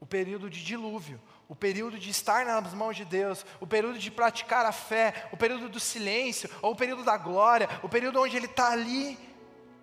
[0.01, 4.09] o período de dilúvio, o período de estar nas mãos de Deus, o período de
[4.09, 8.35] praticar a fé, o período do silêncio, ou o período da glória, o período onde
[8.35, 9.17] ele está ali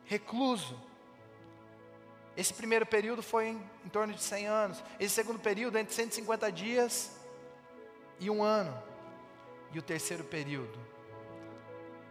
[0.06, 0.78] recluso.
[2.36, 6.50] Esse primeiro período foi em, em, torno de 100 anos, esse segundo período entre 150
[6.50, 7.16] dias
[8.18, 8.76] e um ano,
[9.72, 10.78] e o terceiro período,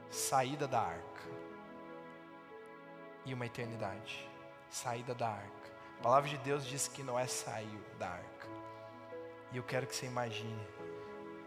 [0.10, 1.08] saída da arca.
[3.26, 4.26] e uma eternidade.
[4.70, 5.77] Saída da arca.
[6.00, 8.48] A palavra de Deus diz que Noé saiu da arca.
[9.52, 10.68] E eu quero que você imagine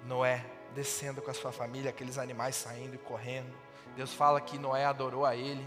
[0.05, 0.44] Noé
[0.74, 3.53] descendo com a sua família, aqueles animais saindo e correndo.
[3.96, 5.66] Deus fala que Noé adorou a ele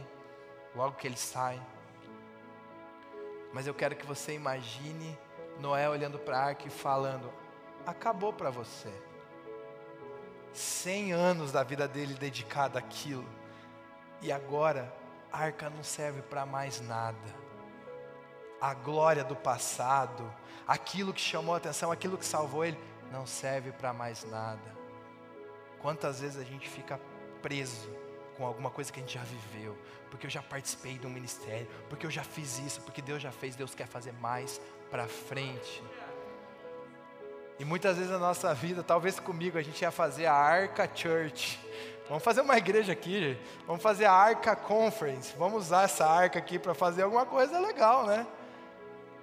[0.75, 1.61] logo que ele sai.
[3.53, 5.17] Mas eu quero que você imagine
[5.59, 7.31] Noé olhando para a arca e falando:
[7.85, 8.91] acabou para você.
[10.51, 13.27] Cem anos da vida dele dedicado àquilo.
[14.21, 14.93] E agora
[15.31, 17.42] a arca não serve para mais nada.
[18.63, 20.33] A glória do passado,
[20.65, 22.79] aquilo que chamou a atenção, aquilo que salvou ele,
[23.11, 24.73] não serve para mais nada.
[25.81, 26.97] Quantas vezes a gente fica
[27.41, 27.89] preso
[28.37, 29.77] com alguma coisa que a gente já viveu,
[30.09, 33.33] porque eu já participei de um ministério, porque eu já fiz isso, porque Deus já
[33.33, 35.83] fez, Deus quer fazer mais para frente.
[37.59, 41.59] E muitas vezes na nossa vida, talvez comigo, a gente ia fazer a Arca Church.
[42.07, 43.37] Vamos fazer uma igreja aqui,
[43.67, 45.35] vamos fazer a Arca Conference.
[45.37, 48.25] Vamos usar essa arca aqui para fazer alguma coisa legal, né?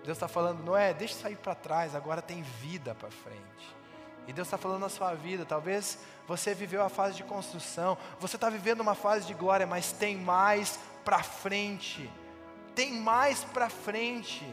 [0.04, 0.94] Deus está falando, não é?
[0.94, 3.80] Deixa sair para trás, agora tem vida para frente.
[4.26, 5.44] E Deus está falando na sua vida.
[5.44, 9.92] Talvez você viveu a fase de construção, você está vivendo uma fase de glória, mas
[9.92, 12.10] tem mais para frente.
[12.74, 14.46] Tem mais para frente.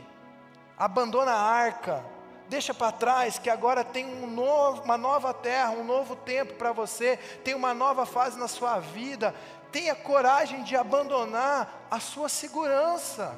[0.78, 2.04] Abandona a arca,
[2.50, 6.72] deixa para trás que agora tem um novo, uma nova terra, um novo tempo para
[6.72, 9.34] você, tem uma nova fase na sua vida.
[9.72, 13.38] Tenha coragem de abandonar a sua segurança.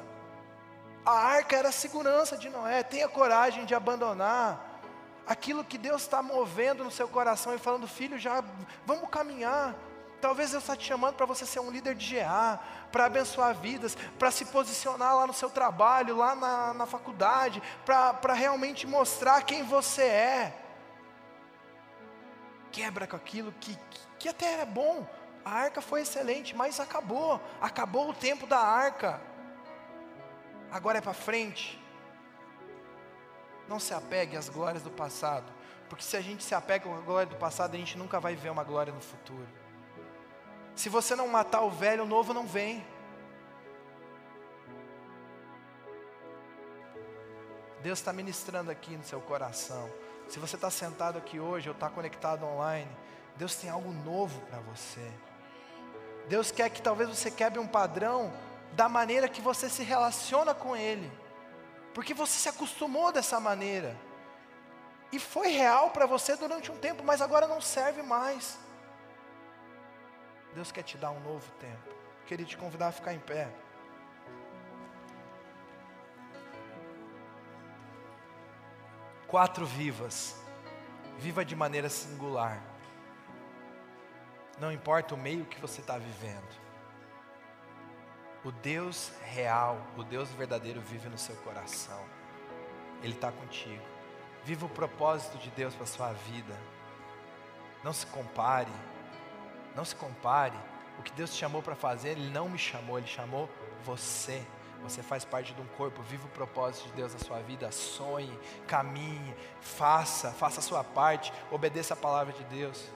[1.04, 2.82] A arca era a segurança de Noé.
[2.82, 4.70] Tenha coragem de abandonar
[5.26, 8.42] aquilo que Deus está movendo no seu coração e falando, filho, já
[8.84, 9.74] vamos caminhar.
[10.20, 12.60] Talvez Deus está te chamando para você ser um líder de GA,
[12.92, 18.34] para abençoar vidas, para se posicionar lá no seu trabalho, lá na, na faculdade, para
[18.34, 20.56] realmente mostrar quem você é.
[22.70, 25.06] Quebra com aquilo que, que, que até é bom.
[25.42, 27.40] A arca foi excelente, mas acabou.
[27.60, 29.20] Acabou o tempo da arca.
[30.70, 31.80] Agora é para frente.
[33.68, 35.52] Não se apegue às glórias do passado,
[35.88, 38.50] porque se a gente se apega à glória do passado, a gente nunca vai ver
[38.50, 39.46] uma glória no futuro.
[40.74, 42.84] Se você não matar o velho, o novo não vem.
[47.82, 49.90] Deus está ministrando aqui no seu coração.
[50.28, 52.90] Se você está sentado aqui hoje ou está conectado online,
[53.36, 55.10] Deus tem algo novo para você.
[56.28, 58.32] Deus quer que talvez você quebre um padrão
[58.72, 61.10] da maneira que você se relaciona com Ele
[61.94, 63.96] porque você se acostumou dessa maneira.
[65.12, 68.58] E foi real para você durante um tempo, mas agora não serve mais.
[70.54, 71.94] Deus quer te dar um novo tempo.
[72.26, 73.48] Queria te convidar a ficar em pé.
[79.26, 80.36] Quatro vivas.
[81.18, 82.62] Viva de maneira singular.
[84.58, 86.59] Não importa o meio que você está vivendo.
[88.44, 92.00] O Deus real, o Deus verdadeiro vive no seu coração.
[93.02, 93.82] Ele está contigo.
[94.44, 96.54] Viva o propósito de Deus para a sua vida.
[97.84, 98.72] Não se compare.
[99.74, 100.56] Não se compare.
[100.98, 103.48] O que Deus te chamou para fazer, Ele não me chamou, Ele chamou
[103.84, 104.42] você.
[104.82, 108.38] Você faz parte de um corpo, viva o propósito de Deus na sua vida, sonhe,
[108.66, 112.90] caminhe, faça, faça a sua parte, obedeça a palavra de Deus.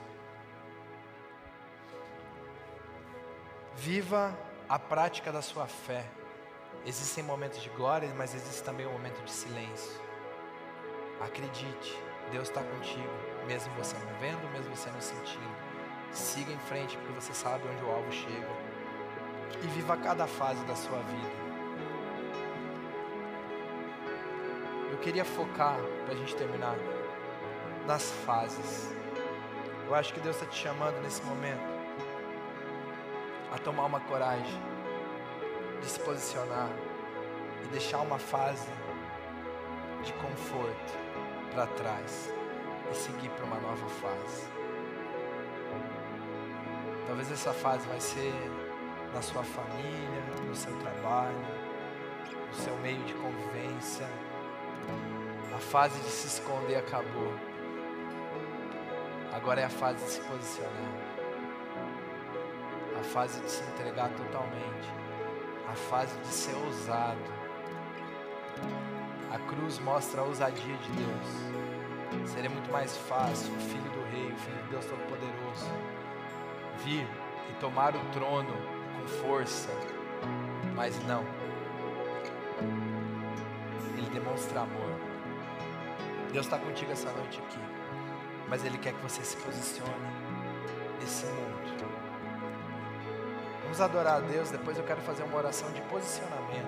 [3.75, 4.35] Viva
[4.67, 6.05] a prática da sua fé.
[6.85, 10.01] Existem momentos de glória, mas existe também um momento de silêncio.
[11.21, 11.99] Acredite,
[12.31, 13.09] Deus está contigo,
[13.47, 15.55] mesmo você não vendo, mesmo você não sentindo.
[16.11, 18.65] Siga em frente, porque você sabe onde o alvo chega.
[19.63, 21.45] E viva cada fase da sua vida.
[24.91, 26.75] Eu queria focar, para a gente terminar,
[27.85, 28.93] nas fases.
[29.85, 31.74] Eu acho que Deus está te chamando nesse momento
[33.55, 34.61] a tomar uma coragem
[35.79, 36.69] de se posicionar
[37.63, 38.67] e deixar uma fase
[40.03, 40.93] de conforto
[41.51, 42.33] para trás
[42.91, 44.47] e seguir para uma nova fase.
[47.07, 48.33] Talvez essa fase vai ser
[49.13, 51.45] na sua família, no seu trabalho,
[52.49, 54.05] no seu meio de convivência.
[55.55, 57.33] A fase de se esconder acabou.
[59.31, 61.14] Agora é a fase de se posicionar
[63.15, 64.89] fase de se entregar totalmente,
[65.69, 67.17] a fase de ser ousado.
[69.31, 72.29] A cruz mostra a ousadia de Deus.
[72.29, 75.71] Seria muito mais fácil o Filho do Rei, o Filho de Deus Todo-Poderoso,
[76.83, 77.07] vir
[77.49, 78.53] e tomar o trono
[78.99, 79.69] com força,
[80.75, 81.23] mas não.
[83.97, 84.99] Ele demonstra amor.
[86.33, 87.59] Deus está contigo essa noite aqui,
[88.49, 89.89] mas Ele quer que você se posicione
[90.99, 91.54] nesse mundo
[93.75, 94.49] Vamos adorar a Deus.
[94.49, 96.65] Depois eu quero fazer uma oração de posicionamento,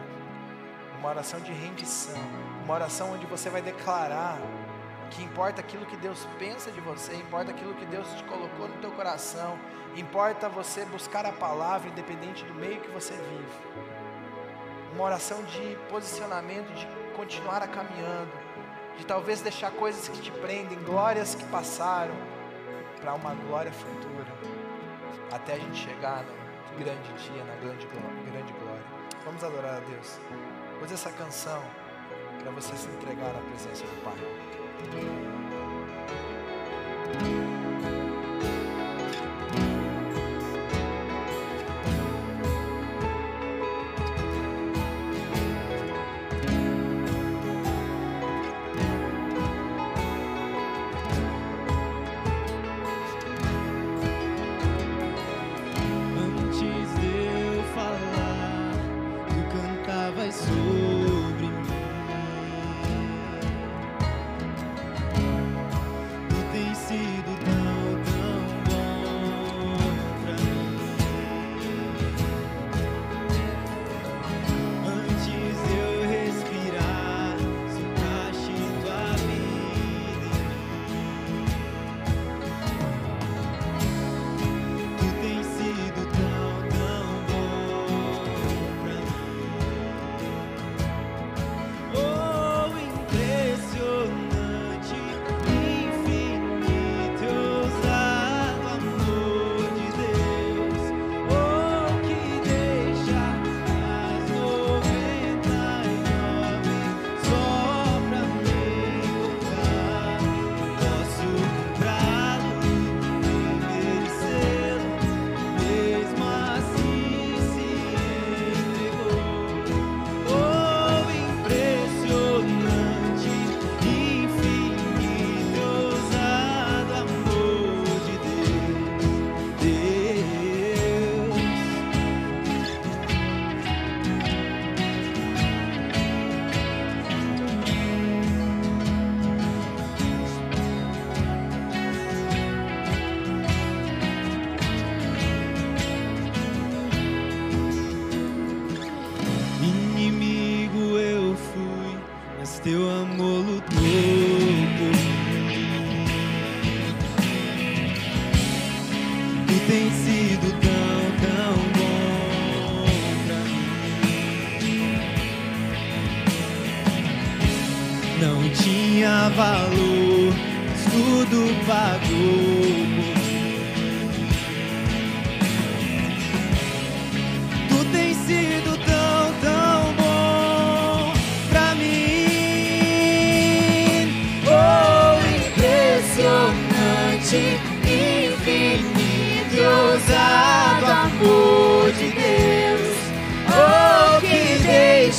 [0.99, 2.21] uma oração de rendição,
[2.65, 4.37] uma oração onde você vai declarar
[5.11, 8.75] que importa aquilo que Deus pensa de você, importa aquilo que Deus te colocou no
[8.81, 9.57] teu coração,
[9.95, 13.85] importa você buscar a palavra independente do meio que você vive.
[14.93, 16.85] Uma oração de posicionamento, de
[17.15, 18.33] continuar a caminhando,
[18.97, 22.15] de talvez deixar coisas que te prendem, glórias que passaram,
[22.99, 24.27] para uma glória futura,
[25.31, 26.46] até a gente chegar no
[26.77, 27.87] grande dia, na grande.
[27.87, 28.83] Grande glória.
[29.25, 30.19] Vamos adorar a Deus.
[30.81, 31.61] Use essa canção
[32.41, 35.36] para você se entregar à presença do Pai.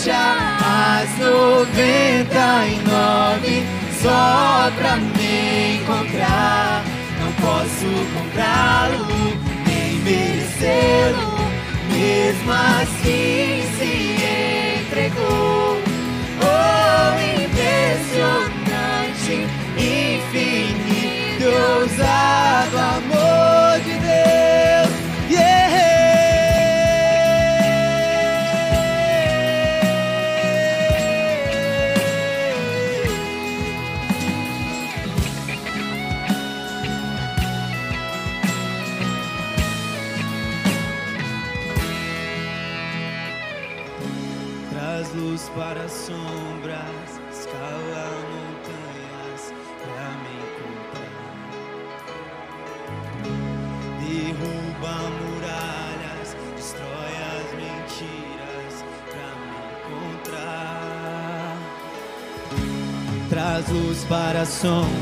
[0.08, 0.24] deixa
[0.64, 3.66] as noventa e nove
[4.00, 6.82] só pra me encontrar.
[7.20, 9.06] Não posso comprá-lo
[9.66, 11.36] nem merecê-lo,
[11.92, 13.90] mesmo assim se
[14.86, 15.76] entregou.
[16.40, 17.10] Oh,
[17.44, 19.34] impressionante,
[19.76, 21.46] infinito,
[21.80, 23.27] ousado amor.
[64.08, 64.97] Para sombras,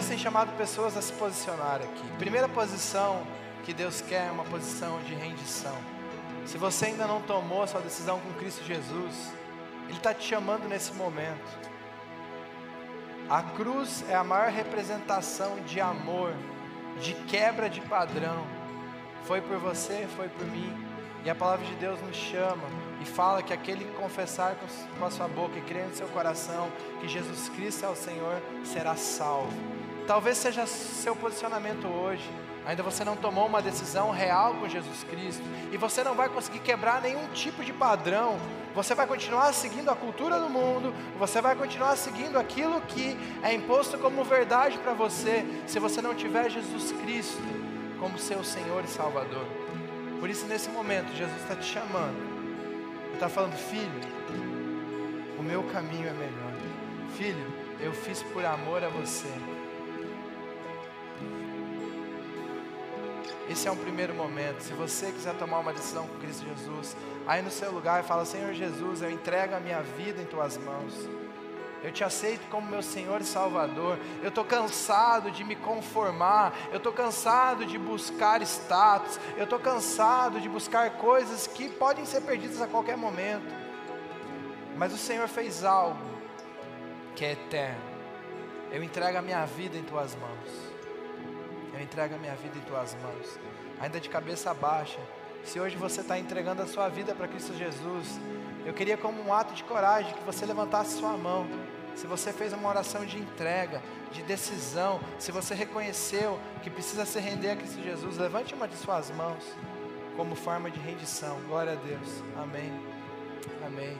[0.00, 2.08] Deus tem chamado pessoas a se posicionar aqui.
[2.16, 3.22] Primeira posição
[3.64, 5.76] que Deus quer é uma posição de rendição.
[6.46, 9.30] Se você ainda não tomou a sua decisão com Cristo Jesus,
[9.88, 11.44] Ele está te chamando nesse momento.
[13.28, 16.32] A cruz é a maior representação de amor,
[17.02, 18.46] de quebra de padrão.
[19.24, 20.72] Foi por você, foi por mim.
[21.26, 22.64] E a palavra de Deus nos chama
[23.02, 24.56] e fala que aquele que confessar
[24.98, 26.72] com a sua boca e crer no seu coração
[27.02, 29.79] que Jesus Cristo é o Senhor, será salvo.
[30.10, 32.28] Talvez seja seu posicionamento hoje.
[32.66, 35.44] Ainda você não tomou uma decisão real com Jesus Cristo.
[35.70, 38.36] E você não vai conseguir quebrar nenhum tipo de padrão.
[38.74, 40.92] Você vai continuar seguindo a cultura do mundo.
[41.16, 45.46] Você vai continuar seguindo aquilo que é imposto como verdade para você.
[45.68, 47.40] Se você não tiver Jesus Cristo
[48.00, 49.46] como seu Senhor e Salvador.
[50.18, 52.18] Por isso, nesse momento, Jesus está te chamando.
[53.14, 54.00] Está falando, filho,
[55.38, 56.52] o meu caminho é melhor.
[57.16, 57.46] Filho,
[57.78, 59.30] eu fiz por amor a você.
[63.50, 64.60] Esse é um primeiro momento.
[64.60, 66.96] Se você quiser tomar uma decisão com Cristo Jesus,
[67.26, 70.94] aí no seu lugar fala: Senhor Jesus, eu entrego a minha vida em tuas mãos.
[71.82, 73.98] Eu te aceito como meu Senhor e Salvador.
[74.22, 76.54] Eu estou cansado de me conformar.
[76.70, 79.18] Eu estou cansado de buscar status.
[79.36, 83.52] Eu estou cansado de buscar coisas que podem ser perdidas a qualquer momento.
[84.76, 85.98] Mas o Senhor fez algo
[87.16, 87.82] que é eterno.
[88.70, 90.69] Eu entrego a minha vida em tuas mãos.
[91.72, 93.38] Eu entrego a minha vida em tuas mãos.
[93.80, 94.98] Ainda de cabeça baixa.
[95.44, 98.20] Se hoje você está entregando a sua vida para Cristo Jesus,
[98.64, 101.46] eu queria, como um ato de coragem, que você levantasse sua mão.
[101.94, 107.18] Se você fez uma oração de entrega, de decisão, se você reconheceu que precisa se
[107.18, 109.44] render a Cristo Jesus, levante uma de suas mãos
[110.16, 111.40] como forma de rendição.
[111.48, 112.22] Glória a Deus.
[112.36, 112.72] Amém.
[113.66, 113.96] Amém.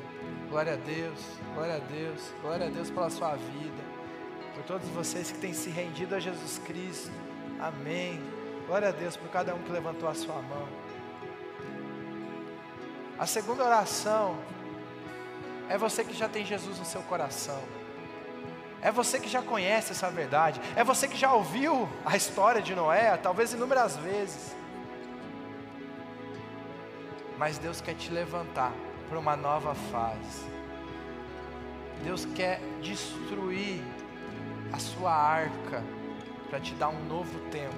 [0.48, 1.18] Glória a Deus.
[1.54, 2.20] Glória a Deus.
[2.42, 3.82] Glória a Deus pela sua vida.
[4.54, 7.10] Por todos vocês que têm se rendido a Jesus Cristo.
[7.60, 8.22] Amém.
[8.66, 10.66] Glória a Deus por cada um que levantou a sua mão.
[13.18, 14.38] A segunda oração
[15.68, 17.62] é você que já tem Jesus no seu coração.
[18.80, 20.58] É você que já conhece essa verdade.
[20.74, 24.56] É você que já ouviu a história de Noé, talvez inúmeras vezes.
[27.36, 28.72] Mas Deus quer te levantar
[29.06, 30.48] para uma nova fase.
[32.02, 33.82] Deus quer destruir
[34.72, 35.84] a sua arca
[36.50, 37.76] para te dar um novo tempo.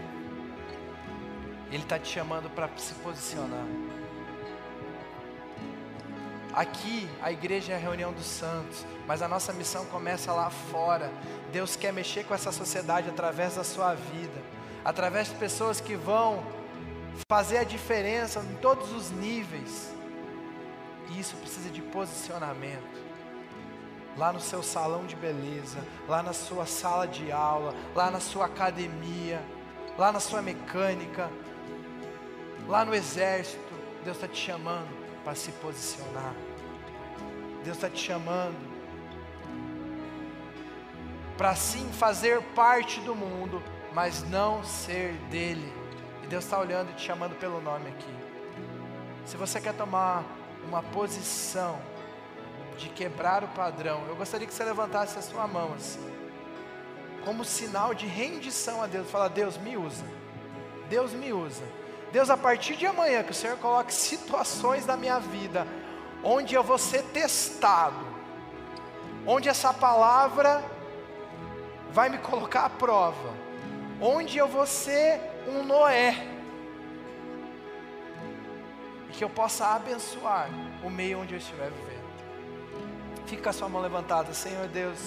[1.70, 3.66] Ele está te chamando para se posicionar.
[6.55, 11.11] Aqui a igreja é a reunião dos santos, mas a nossa missão começa lá fora.
[11.51, 14.43] Deus quer mexer com essa sociedade através da sua vida,
[14.85, 16.45] através de pessoas que vão
[17.29, 19.95] fazer a diferença em todos os níveis.
[21.11, 23.11] E isso precisa de posicionamento
[24.16, 28.46] lá no seu salão de beleza, lá na sua sala de aula, lá na sua
[28.46, 29.42] academia,
[29.96, 31.30] lá na sua mecânica,
[32.68, 33.72] lá no exército.
[34.04, 34.88] Deus está te chamando
[35.24, 36.34] para se posicionar.
[37.64, 38.72] Deus está te chamando
[41.36, 45.72] para sim fazer parte do mundo, mas não ser dele.
[46.22, 48.14] E Deus está olhando e te chamando pelo nome aqui.
[49.24, 50.24] Se você quer tomar
[50.66, 51.80] uma posição,
[52.79, 56.12] de quebrar o padrão, eu gostaria que você levantasse a sua mão assim,
[57.25, 59.11] como sinal de rendição a Deus.
[59.11, 60.05] Fala, Deus me usa,
[60.89, 61.64] Deus me usa.
[62.12, 65.66] Deus, a partir de amanhã, que o Senhor coloque situações na minha vida,
[66.23, 68.05] onde eu vou ser testado,
[69.27, 70.62] onde essa palavra
[71.91, 73.35] vai me colocar à prova,
[74.01, 76.14] onde eu vou ser um Noé,
[79.09, 80.51] e que eu possa abençoar
[80.85, 81.91] o meio onde eu estiver vivendo.
[83.27, 84.99] Fica com a sua mão levantada, Senhor Deus.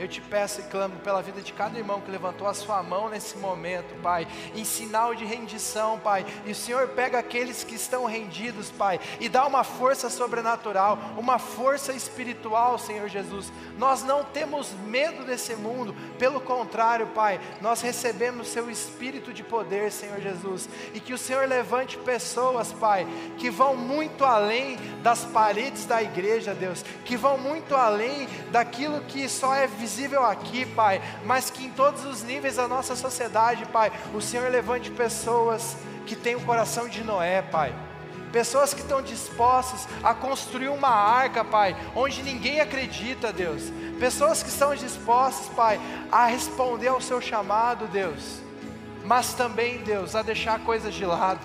[0.00, 3.10] Eu te peço e clamo pela vida de cada irmão que levantou a sua mão
[3.10, 6.24] nesse momento, Pai, em sinal de rendição, Pai.
[6.46, 11.38] E o Senhor pega aqueles que estão rendidos, Pai, e dá uma força sobrenatural, uma
[11.38, 13.52] força espiritual, Senhor Jesus.
[13.76, 19.92] Nós não temos medo desse mundo, pelo contrário, Pai, nós recebemos seu espírito de poder,
[19.92, 20.66] Senhor Jesus.
[20.94, 26.54] E que o Senhor levante pessoas, Pai, que vão muito além das paredes da igreja,
[26.54, 31.64] Deus, que vão muito além daquilo que só é visível visível aqui, Pai, mas que
[31.64, 35.76] em todos os níveis da nossa sociedade, Pai, o Senhor levante pessoas
[36.06, 37.74] que têm o coração de Noé, Pai.
[38.32, 43.64] Pessoas que estão dispostas a construir uma arca, Pai, onde ninguém acredita, Deus.
[43.98, 45.80] Pessoas que estão dispostas, Pai,
[46.12, 48.40] a responder ao seu chamado, Deus.
[49.04, 51.40] Mas também, Deus, a deixar coisas de lado,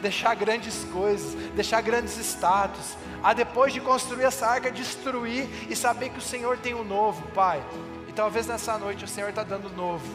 [0.00, 6.10] deixar grandes coisas, deixar grandes status, a depois de construir essa arca, destruir e saber
[6.10, 7.62] que o Senhor tem o um novo, Pai.
[8.08, 10.06] E talvez nessa noite o Senhor está dando novo.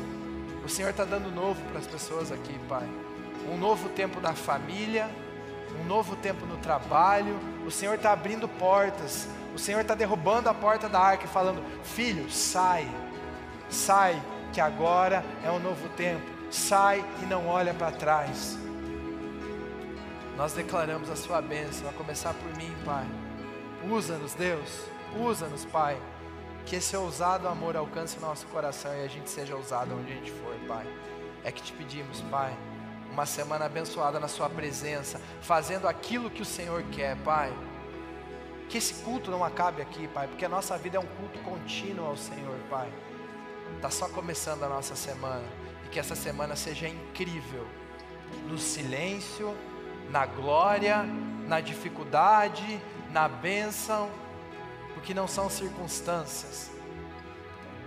[0.64, 2.88] O Senhor está dando novo para as pessoas aqui, Pai.
[3.51, 5.10] Um novo tempo na família,
[5.80, 7.39] um novo tempo no trabalho.
[7.66, 9.28] O Senhor está abrindo portas.
[9.53, 12.89] O Senhor está derrubando a porta da arca e falando: Filho, sai,
[13.70, 16.26] sai, que agora é um novo tempo.
[16.49, 18.58] Sai e não olha para trás.
[20.38, 23.05] Nós declaramos a Sua bênção, a começar por mim, Pai.
[23.89, 24.83] Usa-nos, Deus.
[25.17, 25.97] Usa-nos, Pai.
[26.65, 30.15] Que esse ousado amor alcance o nosso coração e a gente seja ousado onde a
[30.15, 30.86] gente for, Pai.
[31.43, 32.53] É que te pedimos, Pai,
[33.09, 37.53] uma semana abençoada na Sua presença, fazendo aquilo que o Senhor quer, Pai.
[38.67, 42.07] Que esse culto não acabe aqui, Pai, porque a nossa vida é um culto contínuo
[42.07, 42.91] ao Senhor, Pai.
[43.77, 45.45] Está só começando a nossa semana
[45.86, 47.65] e que essa semana seja incrível
[48.49, 49.55] no silêncio,
[50.10, 51.03] na glória,
[51.47, 52.82] na dificuldade,
[53.12, 54.10] na bênção,
[54.93, 56.72] porque não são circunstâncias,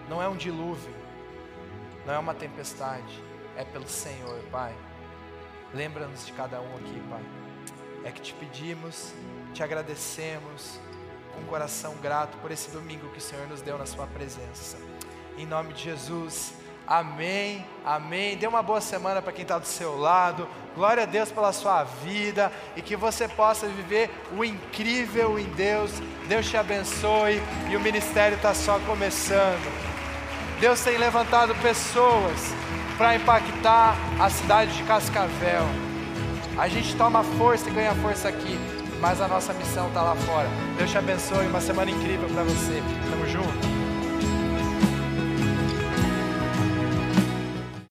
[0.09, 0.95] não é um dilúvio,
[2.07, 3.23] não é uma tempestade,
[3.57, 4.75] é pelo Senhor, Pai.
[5.75, 7.23] Lembra-nos de cada um aqui, Pai.
[8.05, 9.12] É que te pedimos,
[9.53, 10.81] te agradecemos
[11.35, 14.79] com um coração grato por esse domingo que o Senhor nos deu na Sua presença.
[15.37, 16.57] Em nome de Jesus.
[16.89, 18.34] Amém, amém.
[18.39, 20.49] Dê uma boa semana para quem está do seu lado.
[20.74, 25.91] Glória a Deus pela sua vida e que você possa viver o incrível em Deus.
[26.26, 29.70] Deus te abençoe e o ministério está só começando.
[30.61, 32.55] Deus tem levantado pessoas
[32.97, 35.66] para impactar a cidade de Cascavel.
[36.57, 38.59] A gente toma força e ganha força aqui,
[38.99, 40.49] mas a nossa missão está lá fora.
[40.78, 42.82] Deus te abençoe, uma semana incrível para você.
[43.11, 43.78] Tamo junto.